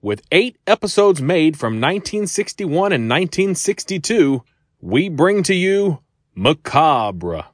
with 0.00 0.22
eight 0.30 0.56
episodes 0.66 1.20
made 1.20 1.58
from 1.58 1.80
1961 1.80 2.92
and 2.92 3.08
1962, 3.08 4.44
we 4.80 5.08
bring 5.08 5.42
to 5.42 5.54
you 5.54 5.98
Macabre. 6.34 7.44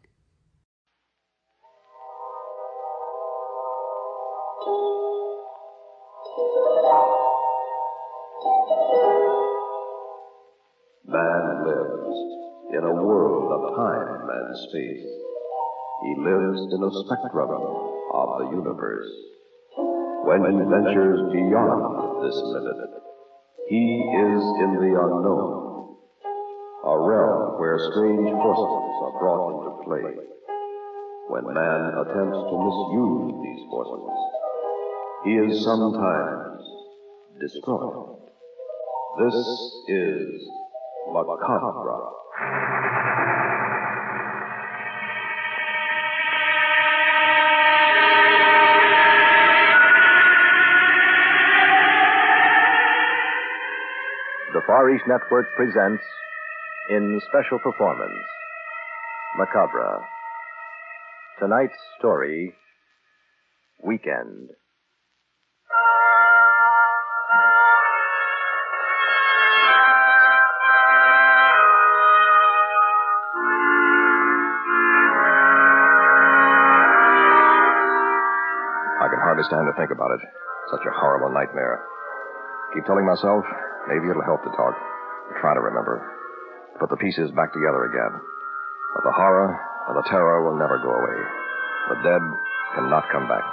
Man 11.06 11.64
lives 11.64 12.16
in 12.76 12.84
a 12.84 12.92
world 12.92 13.52
of 13.52 13.76
time 13.76 14.28
and 14.28 14.56
space. 14.68 15.08
He 16.02 16.14
lives 16.18 16.60
in 16.74 16.82
a 16.82 16.90
spectrum 17.04 17.50
of 18.12 18.38
the 18.38 18.50
universe. 18.50 19.08
When 20.24 20.44
he 20.44 20.58
ventures 20.68 21.32
beyond 21.32 22.03
this 22.24 22.40
limit, 22.40 22.90
he 23.68 24.00
is 24.00 24.42
in 24.64 24.72
the 24.80 24.92
unknown, 24.96 25.96
a 26.84 26.98
realm 26.98 27.60
where 27.60 27.78
strange 27.92 28.30
forces 28.32 28.96
are 29.04 29.18
brought 29.20 29.52
into 29.52 29.72
play. 29.84 30.08
When 31.28 31.52
man 31.52 31.80
attempts 32.00 32.40
to 32.48 32.54
misuse 32.64 33.34
these 33.44 33.62
forces, 33.68 34.16
he 35.24 35.32
is 35.36 35.64
sometimes 35.64 36.64
destroyed. 37.40 38.24
This 39.20 39.36
is 39.88 40.48
Macabre. 41.12 42.24
Far 54.74 54.90
East 54.90 55.04
Network 55.06 55.46
presents, 55.54 56.02
in 56.90 57.20
special 57.28 57.60
performance, 57.60 58.10
Macabre. 59.38 60.02
Tonight's 61.38 61.78
story, 61.96 62.52
Weekend. 63.84 64.50
I 78.98 79.06
can 79.06 79.22
hardly 79.22 79.44
stand 79.44 79.68
to 79.70 79.72
think 79.78 79.92
about 79.92 80.10
it. 80.18 80.20
Such 80.72 80.82
a 80.84 80.90
horrible 80.98 81.32
nightmare. 81.32 81.78
Keep 82.74 82.86
telling 82.86 83.06
myself, 83.06 83.44
maybe 83.88 84.10
it'll 84.10 84.24
help 84.24 84.42
to 84.44 84.52
talk. 84.54 84.74
Try 85.40 85.54
to 85.54 85.62
remember. 85.62 86.00
Put 86.80 86.90
the 86.90 87.00
pieces 87.00 87.30
back 87.32 87.52
together 87.52 87.86
again. 87.88 88.12
But 88.94 89.04
the 89.04 89.16
horror 89.16 89.50
and 89.88 89.94
the 89.96 90.06
terror 90.08 90.44
will 90.44 90.58
never 90.58 90.78
go 90.78 90.90
away. 90.90 91.18
The 91.90 91.98
dead 92.06 92.22
cannot 92.74 93.10
come 93.12 93.28
back. 93.28 93.44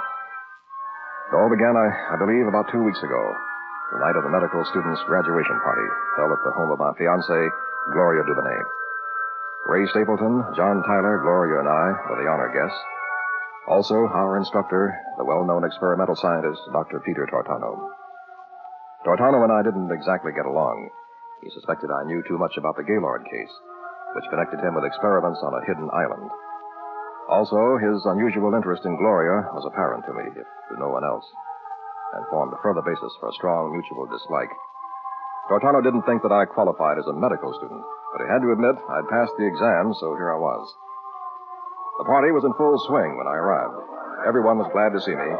It 1.32 1.36
all 1.36 1.48
began, 1.48 1.76
I, 1.76 1.88
I 2.12 2.16
believe, 2.20 2.44
about 2.48 2.68
two 2.72 2.82
weeks 2.84 3.00
ago. 3.00 3.22
The 3.92 4.00
night 4.00 4.16
of 4.16 4.24
the 4.24 4.32
medical 4.32 4.64
students' 4.72 5.04
graduation 5.04 5.58
party 5.60 5.88
held 6.16 6.32
at 6.32 6.42
the 6.44 6.56
home 6.56 6.72
of 6.72 6.80
my 6.80 6.92
fiancée, 6.96 7.48
Gloria 7.92 8.24
Dubonnet. 8.24 8.68
Ray 9.68 9.86
Stapleton, 9.92 10.42
John 10.56 10.82
Tyler, 10.82 11.20
Gloria, 11.22 11.60
and 11.60 11.68
I 11.68 11.86
were 12.08 12.18
the 12.20 12.28
honor 12.28 12.50
guests. 12.50 12.80
Also, 13.68 13.94
our 13.94 14.36
instructor, 14.36 14.92
the 15.18 15.24
well-known 15.24 15.64
experimental 15.64 16.16
scientist, 16.16 16.60
Dr. 16.72 17.00
Peter 17.00 17.28
Tortano. 17.30 17.94
Tortano 19.02 19.42
and 19.42 19.50
I 19.50 19.66
didn't 19.66 19.90
exactly 19.90 20.30
get 20.30 20.46
along. 20.46 20.90
He 21.42 21.50
suspected 21.50 21.90
I 21.90 22.06
knew 22.06 22.22
too 22.22 22.38
much 22.38 22.54
about 22.56 22.78
the 22.78 22.86
Gaylord 22.86 23.26
case, 23.26 23.54
which 24.14 24.30
connected 24.30 24.62
him 24.62 24.78
with 24.78 24.86
experiments 24.86 25.42
on 25.42 25.58
a 25.58 25.66
hidden 25.66 25.90
island. 25.90 26.30
Also, 27.26 27.82
his 27.82 27.98
unusual 28.06 28.54
interest 28.54 28.86
in 28.86 28.94
Gloria 28.98 29.50
was 29.50 29.66
apparent 29.66 30.06
to 30.06 30.14
me, 30.14 30.26
if 30.38 30.46
to 30.46 30.74
no 30.78 30.90
one 30.90 31.02
else, 31.02 31.26
and 32.14 32.26
formed 32.30 32.54
a 32.54 32.62
further 32.62 32.82
basis 32.82 33.10
for 33.18 33.26
a 33.28 33.38
strong 33.38 33.74
mutual 33.74 34.06
dislike. 34.06 34.50
Tortano 35.50 35.82
didn't 35.82 36.06
think 36.06 36.22
that 36.22 36.30
I 36.34 36.46
qualified 36.46 36.98
as 36.98 37.06
a 37.10 37.18
medical 37.18 37.50
student, 37.58 37.82
but 38.14 38.22
he 38.22 38.30
had 38.30 38.42
to 38.46 38.54
admit 38.54 38.78
I'd 38.78 39.10
passed 39.10 39.34
the 39.34 39.50
exam, 39.50 39.94
so 39.98 40.14
here 40.14 40.30
I 40.30 40.38
was. 40.38 40.62
The 41.98 42.06
party 42.06 42.30
was 42.30 42.46
in 42.46 42.54
full 42.54 42.78
swing 42.86 43.18
when 43.18 43.26
I 43.26 43.34
arrived. 43.34 43.82
Everyone 44.26 44.62
was 44.62 44.70
glad 44.70 44.94
to 44.94 45.02
see 45.02 45.14
me, 45.14 45.30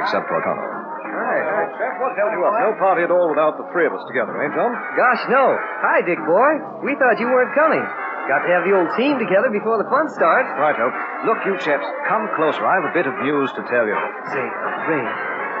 except 0.00 0.24
Tortano. 0.32 0.64
Hi, 0.64 1.59
What 1.78 2.12
held 2.16 2.32
you 2.34 2.42
up? 2.44 2.54
No 2.60 2.72
party 2.80 3.02
at 3.04 3.12
all 3.12 3.28
without 3.30 3.56
the 3.60 3.66
three 3.70 3.86
of 3.86 3.92
us 3.94 4.04
together, 4.08 4.32
eh, 4.42 4.50
John? 4.56 4.72
Gosh, 4.96 5.22
no. 5.30 5.54
Hi, 5.84 6.00
Dick 6.02 6.18
boy. 6.24 6.50
We 6.82 6.96
thought 6.96 7.20
you 7.20 7.28
weren't 7.28 7.54
coming. 7.54 7.82
Got 8.28 8.46
to 8.46 8.50
have 8.52 8.64
the 8.68 8.74
old 8.76 8.90
team 8.94 9.18
together 9.18 9.50
before 9.50 9.80
the 9.80 9.88
fun 9.90 10.06
starts. 10.12 10.46
Right, 10.54 10.76
Hope. 10.76 10.94
Look, 11.26 11.40
you 11.46 11.58
chaps, 11.58 11.86
come 12.06 12.30
closer. 12.36 12.62
I 12.62 12.78
have 12.78 12.86
a 12.86 12.94
bit 12.94 13.06
of 13.08 13.14
news 13.26 13.50
to 13.58 13.62
tell 13.66 13.86
you. 13.88 13.96
Say, 14.30 14.44
uh, 14.44 14.90
Ray, 14.90 15.02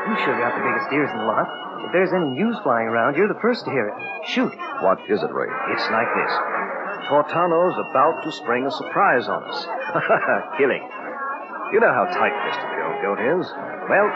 you 0.06 0.14
sure 0.22 0.36
got 0.38 0.54
the 0.54 0.62
biggest 0.62 0.86
ears 0.94 1.10
in 1.10 1.18
the 1.18 1.28
lot. 1.28 1.48
If 1.88 1.90
there's 1.96 2.12
any 2.12 2.30
news 2.36 2.54
flying 2.62 2.86
around, 2.86 3.16
you're 3.16 3.26
the 3.32 3.40
first 3.42 3.64
to 3.64 3.70
hear 3.72 3.88
it. 3.88 3.96
Shoot. 4.30 4.52
What 4.84 5.00
is 5.08 5.18
it, 5.22 5.32
Ray? 5.32 5.50
It's 5.74 5.88
like 5.90 6.10
this. 6.14 6.32
Tortano's 7.08 7.74
about 7.90 8.22
to 8.22 8.30
spring 8.30 8.66
a 8.66 8.70
surprise 8.70 9.26
on 9.26 9.42
us. 9.50 9.58
Killing. 10.58 10.84
You 11.72 11.80
know 11.80 11.90
how 11.90 12.04
tight-fisted 12.06 12.68
the 12.70 12.82
old 12.86 12.98
goat 13.02 13.20
is. 13.40 13.46
Well, 13.88 14.06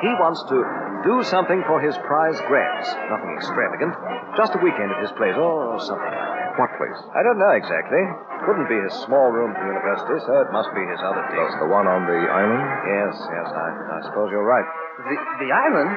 he 0.00 0.10
wants 0.20 0.40
to 0.48 0.58
do 1.04 1.24
something 1.28 1.64
for 1.64 1.80
his 1.80 1.96
prize 2.04 2.36
grabs. 2.48 2.88
Nothing 3.08 3.32
extravagant. 3.36 3.94
Just 4.36 4.52
a 4.56 4.60
weekend 4.60 4.92
at 4.92 5.00
his 5.00 5.12
place, 5.16 5.36
or 5.36 5.80
something 5.80 6.04
like 6.04 6.16
that. 6.16 6.58
What 6.58 6.70
place? 6.76 7.00
I 7.16 7.22
don't 7.24 7.38
know 7.40 7.54
exactly. 7.56 8.02
Couldn't 8.44 8.68
be 8.68 8.76
his 8.80 8.92
small 9.06 9.32
room 9.32 9.52
at 9.54 9.60
the 9.60 9.68
university, 9.68 10.18
so 10.26 10.32
it 10.44 10.50
must 10.52 10.68
be 10.76 10.82
his 10.84 11.00
other 11.00 11.24
deal. 11.32 11.40
That's 11.40 11.60
the 11.62 11.70
one 11.70 11.86
on 11.88 12.04
the 12.04 12.20
island? 12.28 12.64
Yes, 12.84 13.14
yes, 13.16 13.48
I, 13.48 13.68
I 13.70 13.98
suppose 14.08 14.28
you're 14.32 14.44
right. 14.44 14.66
The, 15.08 15.16
the 15.46 15.50
island? 15.52 15.90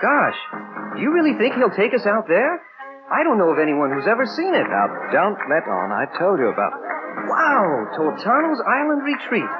Gosh, 0.00 0.38
do 0.96 0.98
you 1.00 1.12
really 1.12 1.36
think 1.36 1.56
he'll 1.56 1.74
take 1.74 1.92
us 1.92 2.06
out 2.06 2.28
there? 2.28 2.60
I 3.12 3.20
don't 3.24 3.36
know 3.36 3.52
of 3.52 3.60
anyone 3.60 3.92
who's 3.92 4.08
ever 4.08 4.24
seen 4.24 4.54
it. 4.56 4.64
Now, 4.64 4.88
don't 5.12 5.36
let 5.52 5.68
on. 5.68 5.92
I 5.92 6.08
told 6.16 6.40
you 6.40 6.48
about 6.48 6.72
it. 6.72 6.82
Wow, 7.28 7.92
Tortano's 7.96 8.60
Island 8.64 9.04
Retreat. 9.04 9.50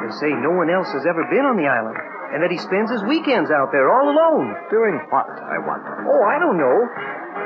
They 0.00 0.10
say 0.16 0.30
no 0.32 0.56
one 0.56 0.70
else 0.72 0.88
has 0.92 1.04
ever 1.04 1.24
been 1.28 1.44
on 1.44 1.56
the 1.60 1.68
island, 1.68 1.96
and 2.34 2.42
that 2.42 2.50
he 2.50 2.58
spends 2.58 2.90
his 2.90 3.02
weekends 3.04 3.50
out 3.50 3.70
there 3.70 3.86
all 3.90 4.10
alone. 4.10 4.54
Doing 4.70 4.98
what, 5.10 5.28
I 5.30 5.58
wonder? 5.62 5.92
Oh, 6.10 6.22
I 6.26 6.38
don't 6.38 6.58
know. 6.58 6.78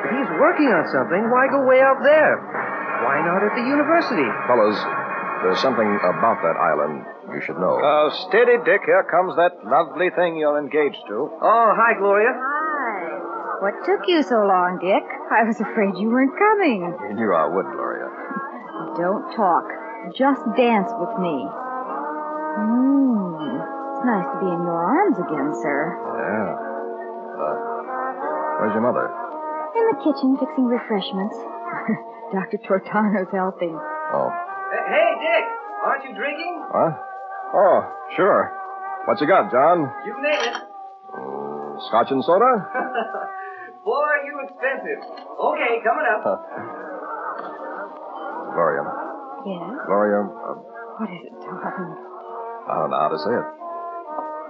If 0.07 0.11
he's 0.17 0.31
working 0.41 0.73
on 0.73 0.89
something, 0.89 1.29
why 1.29 1.49
go 1.53 1.67
way 1.69 1.81
out 1.85 2.01
there? 2.01 2.41
Why 3.05 3.21
not 3.25 3.45
at 3.45 3.53
the 3.57 3.65
university? 3.65 4.29
Fellas, 4.49 4.77
there's 5.45 5.61
something 5.61 5.89
about 6.05 6.41
that 6.45 6.57
island 6.57 7.05
you 7.33 7.41
should 7.45 7.57
know. 7.61 7.79
Oh, 7.81 8.11
steady, 8.29 8.59
Dick. 8.65 8.83
Here 8.85 9.05
comes 9.09 9.37
that 9.37 9.61
lovely 9.65 10.11
thing 10.11 10.37
you're 10.37 10.59
engaged 10.59 11.01
to. 11.09 11.31
Oh, 11.41 11.69
hi, 11.77 11.95
Gloria. 11.97 12.33
Hi. 12.35 13.61
What 13.61 13.85
took 13.85 14.09
you 14.09 14.23
so 14.23 14.41
long, 14.45 14.81
Dick? 14.81 15.05
I 15.31 15.45
was 15.45 15.61
afraid 15.61 15.97
you 16.01 16.09
weren't 16.09 16.33
coming. 16.37 16.81
You 17.09 17.15
knew 17.15 17.33
I 17.33 17.47
would, 17.47 17.69
Gloria. 17.77 18.09
Don't 18.97 19.31
talk. 19.37 19.69
Just 20.17 20.41
dance 20.57 20.89
with 20.97 21.15
me. 21.21 21.45
It's 24.01 24.09
nice 24.09 24.25
to 24.33 24.39
be 24.41 24.49
in 24.49 24.65
your 24.65 24.81
arms 24.81 25.13
again, 25.21 25.53
sir. 25.61 25.93
Yeah. 25.93 26.57
Uh, 27.37 27.55
where's 28.57 28.73
your 28.73 28.81
mother? 28.81 29.13
In 29.77 29.85
the 29.93 29.97
kitchen 30.01 30.41
fixing 30.41 30.73
refreshments. 30.73 31.37
Dr. 32.33 32.57
Tortano's 32.65 33.29
helping. 33.29 33.77
Oh. 33.77 34.33
Hey, 34.89 35.11
Dick, 35.21 35.45
aren't 35.85 36.05
you 36.09 36.17
drinking? 36.17 36.65
What? 36.73 36.97
Oh, 37.53 37.93
sure. 38.17 38.49
What 39.05 39.21
you 39.21 39.29
got, 39.29 39.53
John? 39.53 39.93
You 40.09 40.17
name 40.25 40.49
it. 40.49 40.57
Mm, 41.21 41.77
scotch 41.93 42.09
and 42.09 42.25
soda? 42.25 42.41
Boy, 43.85 44.01
are 44.01 44.25
you 44.25 44.33
expensive. 44.49 45.01
Okay, 45.13 45.85
coming 45.85 46.09
up. 46.09 46.25
Gloria. 48.57 48.81
Yes? 49.45 49.77
Gloria, 49.85 50.21
uh, 50.25 50.57
What 50.97 51.11
is 51.13 51.21
it, 51.29 51.37
darling? 51.45 52.01
I 52.65 52.75
don't 52.81 52.89
know 52.89 52.97
how 53.05 53.13
to 53.13 53.19
say 53.21 53.35
it. 53.37 53.61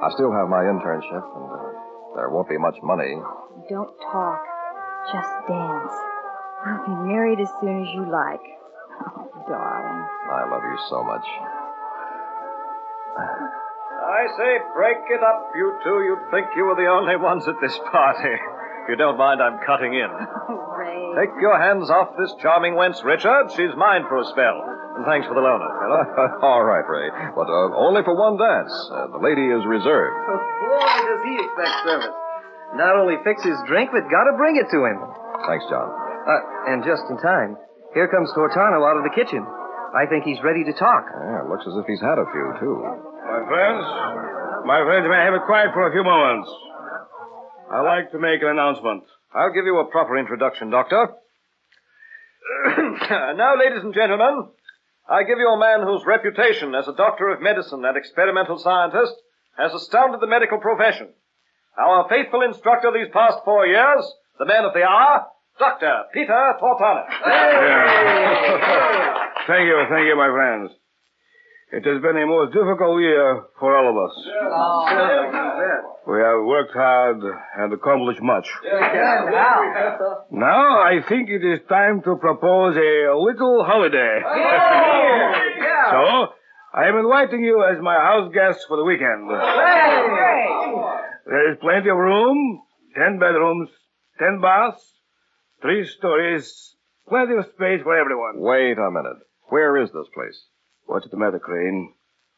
I 0.00 0.08
still 0.17 0.32
have 0.32 0.49
my 0.49 0.64
internship, 0.64 1.25
and 1.37 1.49
uh, 1.52 2.17
there 2.17 2.31
won't 2.31 2.49
be 2.49 2.56
much 2.56 2.76
money. 2.82 3.20
Don't 3.69 3.93
talk. 4.00 4.43
Just 5.12 5.29
dance. 5.49 5.93
We'll 6.64 6.85
be 6.88 6.97
married 7.12 7.41
as 7.41 7.49
soon 7.61 7.85
as 7.85 7.88
you 7.93 8.08
like. 8.08 8.44
Oh, 9.05 9.29
darling. 9.49 10.05
I 10.32 10.49
love 10.49 10.62
you 10.64 10.79
so 10.88 11.05
much. 11.05 11.26
I 13.20 14.26
say, 14.37 14.58
break 14.75 14.99
it 15.11 15.23
up, 15.23 15.52
you 15.55 15.79
two. 15.85 16.02
You'd 16.05 16.31
think 16.31 16.49
you 16.56 16.64
were 16.64 16.76
the 16.76 16.88
only 16.88 17.17
ones 17.17 17.47
at 17.49 17.61
this 17.61 17.79
party. 17.93 18.37
If 18.85 18.88
you 18.88 18.97
don't 18.97 19.17
mind, 19.19 19.41
I'm 19.43 19.59
cutting 19.67 19.94
in. 19.94 20.09
Oh, 20.50 20.75
Ray. 20.75 20.99
Take 21.15 21.35
your 21.38 21.55
hands 21.61 21.91
off 21.91 22.17
this 22.19 22.32
charming 22.43 22.75
wench, 22.75 23.05
Richard. 23.05 23.53
She's 23.55 23.71
mine 23.77 24.03
for 24.09 24.19
a 24.19 24.27
spell. 24.32 24.59
And 24.97 25.05
thanks 25.06 25.29
for 25.31 25.35
the 25.38 25.44
loaner, 25.44 25.71
fella. 25.79 26.03
All 26.43 26.65
right, 26.65 26.82
Ray. 26.82 27.06
But 27.37 27.47
uh, 27.47 27.71
only 27.79 28.03
for 28.03 28.17
one 28.19 28.35
dance. 28.41 28.73
Uh, 28.91 29.06
the 29.15 29.21
lady 29.23 29.47
is 29.47 29.62
reserved. 29.69 30.17
Boy, 30.27 30.91
does 31.06 31.23
he 31.23 31.35
expect 31.38 31.75
service. 31.87 32.15
Not 32.75 32.97
only 32.99 33.15
fix 33.23 33.43
his 33.47 33.55
drink, 33.71 33.91
but 33.94 34.06
gotta 34.11 34.35
bring 34.38 34.56
it 34.59 34.67
to 34.75 34.81
him. 34.87 34.99
Thanks, 35.47 35.67
John. 35.71 35.87
Uh, 35.87 36.71
and 36.75 36.83
just 36.83 37.03
in 37.11 37.19
time. 37.23 37.55
Here 37.94 38.06
comes 38.11 38.31
Tortano 38.35 38.83
out 38.87 38.99
of 38.99 39.05
the 39.06 39.15
kitchen. 39.15 39.43
I 39.94 40.06
think 40.06 40.23
he's 40.25 40.38
ready 40.43 40.62
to 40.67 40.75
talk. 40.75 41.05
Yeah, 41.11 41.47
looks 41.50 41.67
as 41.67 41.75
if 41.79 41.87
he's 41.87 42.00
had 42.03 42.19
a 42.19 42.26
few, 42.31 42.47
too. 42.62 42.75
My 43.26 43.43
friends, 43.47 43.83
my 44.67 44.79
friends, 44.87 45.06
may 45.11 45.19
I 45.19 45.25
have 45.26 45.35
it 45.35 45.43
quiet 45.47 45.75
for 45.75 45.87
a 45.87 45.93
few 45.94 46.03
moments? 46.06 46.47
I'd 47.71 47.87
like 47.87 48.11
to 48.11 48.19
make 48.19 48.43
an 48.43 48.49
announcement. 48.49 49.05
I'll 49.33 49.53
give 49.53 49.65
you 49.65 49.79
a 49.79 49.85
proper 49.85 50.19
introduction, 50.19 50.71
Doctor. 50.71 51.11
now, 52.67 53.55
ladies 53.57 53.85
and 53.85 53.95
gentlemen, 53.95 54.49
I 55.09 55.23
give 55.23 55.39
you 55.39 55.49
a 55.49 55.59
man 55.59 55.87
whose 55.87 56.05
reputation 56.05 56.75
as 56.75 56.89
a 56.89 56.97
doctor 56.97 57.29
of 57.29 57.41
medicine 57.41 57.85
and 57.85 57.97
experimental 57.97 58.59
scientist 58.59 59.15
has 59.57 59.73
astounded 59.73 60.21
the 60.21 60.27
medical 60.27 60.59
profession. 60.59 61.11
Our 61.79 62.09
faithful 62.09 62.43
instructor 62.43 62.91
these 62.93 63.13
past 63.13 63.39
four 63.45 63.67
years, 63.67 64.05
the 64.39 64.47
man 64.47 64.65
of 64.65 64.75
the 64.75 64.83
hour, 64.83 65.27
Dr. 65.59 66.05
Peter 66.13 66.55
Tortano. 66.61 67.07
Thank 69.47 69.67
you, 69.67 69.85
thank 69.89 70.07
you, 70.07 70.17
my 70.17 70.31
friends. 70.31 70.71
It 71.73 71.87
has 71.87 72.03
been 72.03 72.17
a 72.19 72.27
most 72.27 72.53
difficult 72.53 73.01
year 73.01 73.45
for 73.61 73.77
all 73.77 73.87
of 73.91 73.97
us. 74.03 74.15
We 76.07 76.19
have 76.19 76.43
worked 76.45 76.73
hard 76.75 77.23
and 77.23 77.73
accomplished 77.73 78.21
much. 78.21 78.49
Now 80.33 80.83
I 80.83 80.99
think 81.09 81.31
it 81.31 81.45
is 81.45 81.61
time 81.69 82.03
to 82.03 82.17
propose 82.17 82.75
a 82.75 83.15
little 83.15 83.63
holiday. 83.63 84.19
so, 85.91 86.35
I 86.75 86.89
am 86.89 86.97
inviting 86.99 87.45
you 87.45 87.63
as 87.63 87.81
my 87.81 87.95
house 87.95 88.33
guests 88.35 88.65
for 88.67 88.77
the 88.77 88.85
weekend. 88.85 89.31
There 91.27 91.53
is 91.53 91.59
plenty 91.61 91.89
of 91.89 91.97
room, 91.97 92.63
ten 92.97 93.21
bedrooms, 93.21 93.71
ten 94.19 94.41
baths, 94.41 94.83
three 95.63 95.87
stories, 95.87 96.75
plenty 97.09 97.37
of 97.37 97.45
space 97.55 97.83
for 97.83 97.97
everyone. 97.97 98.41
Wait 98.41 98.77
a 98.77 98.91
minute. 98.91 99.23
Where 99.51 99.77
is 99.81 99.91
this 99.93 100.09
place? 100.13 100.47
What's 100.91 101.09
the 101.09 101.17
matter, 101.17 101.39
Crane? 101.39 101.95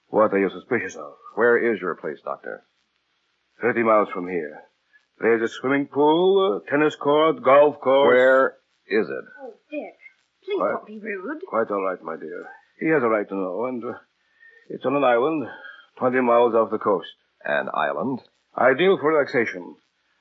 What 0.09 0.35
are 0.35 0.39
you 0.39 0.51
suspicious 0.51 0.95
of? 0.95 1.15
Where 1.37 1.57
is 1.73 1.81
your 1.81 1.95
place, 1.95 2.19
Doctor? 2.23 2.65
Thirty 3.63 3.83
miles 3.83 4.11
from 4.13 4.29
here. 4.29 4.61
There's 5.19 5.41
a 5.41 5.49
swimming 5.49 5.87
pool, 5.87 6.61
a 6.61 6.71
tennis 6.71 6.95
court, 6.95 7.43
golf 7.43 7.81
course. 7.81 8.15
Where 8.15 8.49
is 8.87 9.09
it? 9.09 9.25
Oh, 9.41 9.55
Dick, 9.71 9.95
please 10.45 10.61
What? 10.61 10.69
don't 10.73 10.87
be 10.87 10.99
rude. 10.99 11.41
Quite 11.49 11.71
all 11.71 11.83
right, 11.83 12.03
my 12.03 12.17
dear. 12.17 12.45
He 12.79 12.89
has 12.89 13.03
a 13.03 13.09
right 13.09 13.27
to 13.27 13.35
know, 13.35 13.65
and 13.65 13.83
uh, 13.83 13.95
it's 14.69 14.85
on 14.85 14.97
an 14.97 15.05
island, 15.05 15.47
20 15.99 16.21
miles 16.21 16.55
off 16.55 16.71
the 16.71 16.79
coast. 16.79 17.09
An 17.47 17.69
island? 17.73 18.21
Ideal 18.59 18.99
for 19.01 19.15
relaxation. 19.15 19.77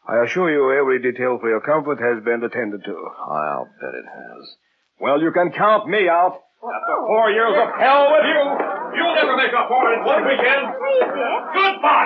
I 0.08 0.24
assure 0.24 0.50
you 0.50 0.72
every 0.80 1.02
detail 1.02 1.38
for 1.42 1.50
your 1.50 1.60
comfort 1.60 2.00
has 2.00 2.24
been 2.24 2.42
attended 2.46 2.86
to. 2.86 2.96
I'll 3.28 3.68
bet 3.82 3.94
it 3.94 4.06
has. 4.08 4.56
Well, 5.02 5.22
you 5.22 5.32
can 5.34 5.52
count 5.52 5.90
me 5.90 6.08
out. 6.08 6.40
After 6.62 6.96
four 7.10 7.32
years 7.32 7.58
of 7.58 7.70
hell 7.74 8.06
with 8.14 8.26
you, 8.30 8.42
you'll 8.94 9.16
never 9.18 9.36
make 9.36 9.50
up 9.50 9.66
for 9.68 9.82
it 9.90 9.98
in 9.98 10.06
one 10.06 10.22
weekend. 10.30 10.62
Please, 10.78 11.10
Dick. 11.10 11.42
Goodbye. 11.58 12.06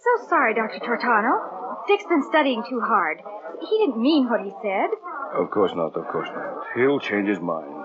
So 0.00 0.28
sorry, 0.28 0.54
Dr. 0.54 0.80
Tortano. 0.80 1.84
Dick's 1.86 2.06
been 2.08 2.24
studying 2.30 2.64
too 2.68 2.80
hard. 2.80 3.20
He 3.60 3.78
didn't 3.84 4.00
mean 4.00 4.30
what 4.30 4.40
he 4.40 4.50
said. 4.62 4.88
Of 5.36 5.50
course 5.50 5.72
not, 5.74 5.94
of 5.96 6.08
course 6.08 6.28
not. 6.34 6.64
He'll 6.74 7.00
change 7.00 7.28
his 7.28 7.40
mind. 7.40 7.84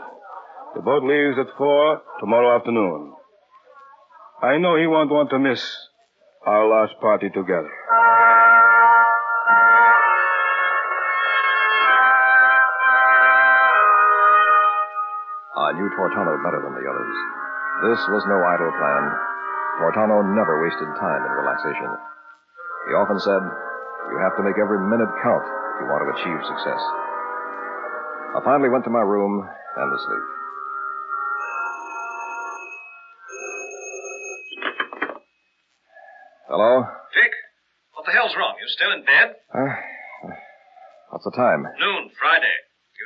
The 0.75 0.81
boat 0.81 1.03
leaves 1.03 1.37
at 1.37 1.55
four 1.57 2.01
tomorrow 2.19 2.55
afternoon. 2.55 3.13
I 4.41 4.57
know 4.57 4.77
he 4.77 4.87
won't 4.87 5.11
want 5.11 5.29
to 5.31 5.39
miss 5.39 5.61
our 6.45 6.65
last 6.67 6.93
party 7.01 7.29
together. 7.29 7.71
I 15.69 15.77
knew 15.77 15.85
Tortano 15.93 16.33
better 16.41 16.65
than 16.65 16.73
the 16.73 16.81
others. 16.89 17.15
This 17.85 18.01
was 18.09 18.25
no 18.25 18.41
idle 18.41 18.73
plan. 18.73 19.03
Tortano 19.77 20.17
never 20.33 20.65
wasted 20.65 20.89
time 20.97 21.21
in 21.21 21.31
relaxation. 21.45 21.93
He 22.89 22.97
often 22.97 23.21
said, 23.21 23.37
You 24.09 24.17
have 24.17 24.33
to 24.41 24.43
make 24.49 24.57
every 24.57 24.81
minute 24.81 25.13
count 25.21 25.45
if 25.45 25.85
you 25.85 25.87
want 25.93 26.01
to 26.01 26.11
achieve 26.17 26.41
success. 26.41 26.81
I 28.33 28.41
finally 28.41 28.73
went 28.73 28.81
to 28.85 28.89
my 28.89 29.05
room 29.05 29.45
and 29.45 29.87
to 29.93 29.99
sleep. 30.09 30.25
Hello? 36.49 36.81
Dick, 37.13 37.33
what 37.93 38.09
the 38.09 38.11
hell's 38.17 38.33
wrong? 38.33 38.57
You 38.57 38.65
still 38.73 38.89
in 38.97 39.05
bed? 39.05 39.37
Uh, 39.53 40.33
what's 41.13 41.29
the 41.29 41.37
time? 41.37 41.61
Noon, 41.77 42.09
Friday. 42.17 42.57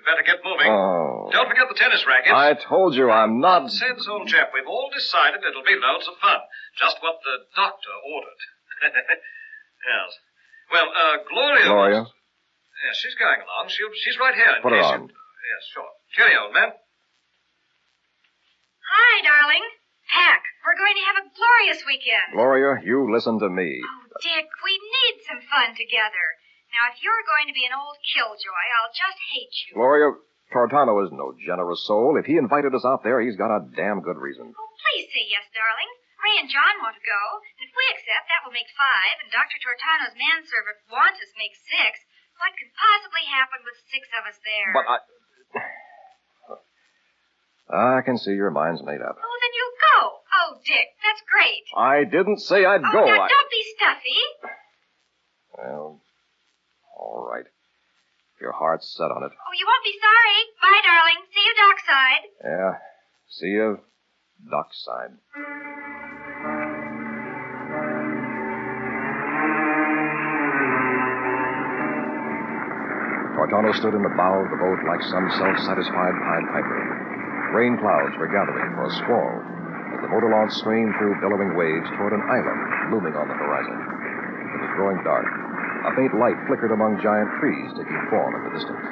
You'd 0.03 0.11
better 0.11 0.23
get 0.27 0.44
moving. 0.44 0.67
Oh. 0.67 1.31
Don't 1.31 1.47
forget 1.47 1.71
the 1.71 1.79
tennis 1.79 2.03
rackets. 2.03 2.35
I 2.35 2.59
told 2.59 2.91
you 2.94 3.07
I'm 3.09 3.39
not. 3.39 3.71
Nonsense, 3.71 4.03
old 4.11 4.27
chap. 4.27 4.51
We've 4.53 4.67
all 4.67 4.91
decided 4.91 5.39
it'll 5.47 5.63
be 5.63 5.79
loads 5.79 6.07
of 6.11 6.19
fun. 6.19 6.44
Just 6.75 7.00
what 7.00 7.23
the 7.23 7.47
doctor 7.55 7.94
ordered. 8.03 8.41
yes. 8.83 10.09
Well, 10.75 10.91
uh, 10.91 11.23
Gloria. 11.31 11.65
Gloria? 11.65 12.01
was- 12.03 12.11
Yes, 12.83 13.00
she's 13.00 13.15
going 13.15 13.39
along. 13.39 13.71
She'll, 13.71 13.95
she's 13.95 14.19
right 14.19 14.35
here. 14.35 14.59
in 14.59 14.61
Put 14.61 14.75
her 14.75 14.83
on. 14.83 15.07
You... 15.07 15.15
Yes, 15.15 15.61
sure. 15.71 15.88
Cheerio, 16.11 16.51
old 16.51 16.53
man. 16.53 16.75
Hi, 18.91 19.13
darling. 19.23 19.63
Pack, 20.11 20.44
we're 20.67 20.75
going 20.75 21.00
to 21.00 21.05
have 21.07 21.17
a 21.23 21.31
glorious 21.31 21.79
weekend. 21.88 22.35
Gloria, 22.35 22.83
you 22.83 23.07
listen 23.07 23.39
to 23.39 23.47
me. 23.47 23.79
Oh, 23.79 24.19
Dick, 24.19 24.51
we 24.67 24.75
need 24.75 25.23
some 25.23 25.39
fun 25.47 25.71
together. 25.79 26.25
Now, 26.74 26.90
if 26.90 26.98
you're 27.06 27.25
going 27.30 27.46
to 27.46 27.54
be 27.54 27.70
an 27.70 27.78
old 27.78 28.02
killjoy, 28.02 28.66
I'll 28.81 28.90
just 28.98 29.22
hate 29.30 29.54
you. 29.70 29.78
Gloria, 29.78 30.18
Tortano 30.50 31.06
is 31.06 31.14
no 31.14 31.38
generous 31.38 31.86
soul. 31.86 32.18
If 32.18 32.25
he 32.25 32.42
invited 32.42 32.74
us 32.74 32.82
out 32.82 33.06
there, 33.06 33.22
he's 33.22 33.38
got 33.38 33.53
a 33.53 33.62
damn 33.77 34.01
good 34.01 34.18
reason. 34.18 34.50
Oh, 34.58 34.72
please 34.82 35.06
say 35.13 35.22
yes, 35.30 35.46
darling. 35.53 35.92
Ray 36.25 36.42
and 36.42 36.50
John 36.50 36.82
want 36.82 36.98
to 36.98 37.06
go. 37.06 37.22
and 37.62 37.70
If 37.70 37.74
we 37.77 37.86
accept, 37.94 38.25
that 38.25 38.42
will 38.42 38.56
make 38.58 38.74
five, 38.74 39.22
and 39.22 39.30
Dr. 39.30 39.62
Tortano's 39.62 40.18
manservant 40.18 40.82
Wantus 40.89 41.36
make 41.38 41.53
six. 41.53 42.01
What 42.42 42.58
could 42.58 42.74
possibly 42.74 43.30
happen 43.30 43.62
with 43.62 43.77
six 43.92 44.10
of 44.18 44.25
us 44.25 44.39
there? 44.42 44.72
But 44.74 44.88
I. 44.89 44.98
I 47.74 48.01
can 48.01 48.18
see 48.18 48.34
your 48.34 48.51
mind's 48.51 48.82
made 48.82 49.01
up. 49.01 49.18
Oh, 49.18 49.38
then 49.42 49.53
you'll 49.53 49.80
go. 49.82 50.00
Oh, 50.42 50.50
Dick, 50.65 50.88
that's 51.06 51.24
great. 51.30 51.63
I 51.77 52.03
didn't 52.03 52.42
say 52.42 52.65
I'd 52.65 52.82
oh, 52.82 52.92
go. 52.92 53.06
now 53.06 53.24
I... 53.24 53.30
don't 53.30 53.51
be 53.51 53.63
stuffy. 53.77 54.22
Well, 55.58 56.02
all 56.97 57.25
right. 57.29 57.45
If 57.45 58.41
your 58.41 58.51
heart's 58.53 58.91
set 58.97 59.12
on 59.12 59.23
it. 59.23 59.31
Oh, 59.31 59.53
you 59.57 59.65
won't 59.65 59.83
be 59.83 59.95
sorry. 60.00 60.38
Bye, 60.62 60.81
darling. 60.83 61.19
See 61.33 61.43
you 61.43 61.53
dockside. 61.55 62.23
Yeah. 62.43 62.73
See 63.29 63.47
you, 63.47 63.79
dockside. 64.50 65.17
Tortano 73.33 73.73
stood 73.75 73.97
in 73.97 74.03
the 74.05 74.13
bow 74.15 74.45
of 74.45 74.50
the 74.53 74.62
boat 74.62 74.79
like 74.85 75.01
some 75.09 75.25
self-satisfied 75.41 76.15
Pied 76.21 76.45
Piper. 76.53 76.79
Rain 77.57 77.77
clouds 77.77 78.13
were 78.17 78.29
gathering 78.29 78.69
for 78.77 78.85
a 78.85 78.93
squall 79.01 79.33
as 79.93 80.00
the 80.01 80.09
motor 80.09 80.29
launch 80.29 80.53
streamed 80.62 80.93
through 80.97 81.17
billowing 81.21 81.57
waves 81.57 81.89
toward 81.97 82.13
an 82.13 82.21
island 82.29 82.93
looming 82.93 83.17
on 83.17 83.27
the 83.27 83.38
horizon. 83.38 83.77
It 83.77 84.59
was 84.62 84.71
growing 84.77 85.01
dark. 85.03 85.25
A 85.84 85.92
faint 85.96 86.16
light 86.16 86.40
flickered 86.48 86.72
among 86.72 87.04
giant 87.04 87.28
trees, 87.44 87.70
taking 87.75 88.02
form 88.08 88.32
in 88.40 88.44
the 88.48 88.56
distance. 88.56 88.86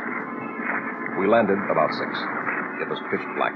We 1.19 1.27
landed 1.27 1.59
about 1.71 1.91
six. 1.95 2.11
It 2.83 2.89
was 2.91 2.99
pitch 3.07 3.23
black, 3.39 3.55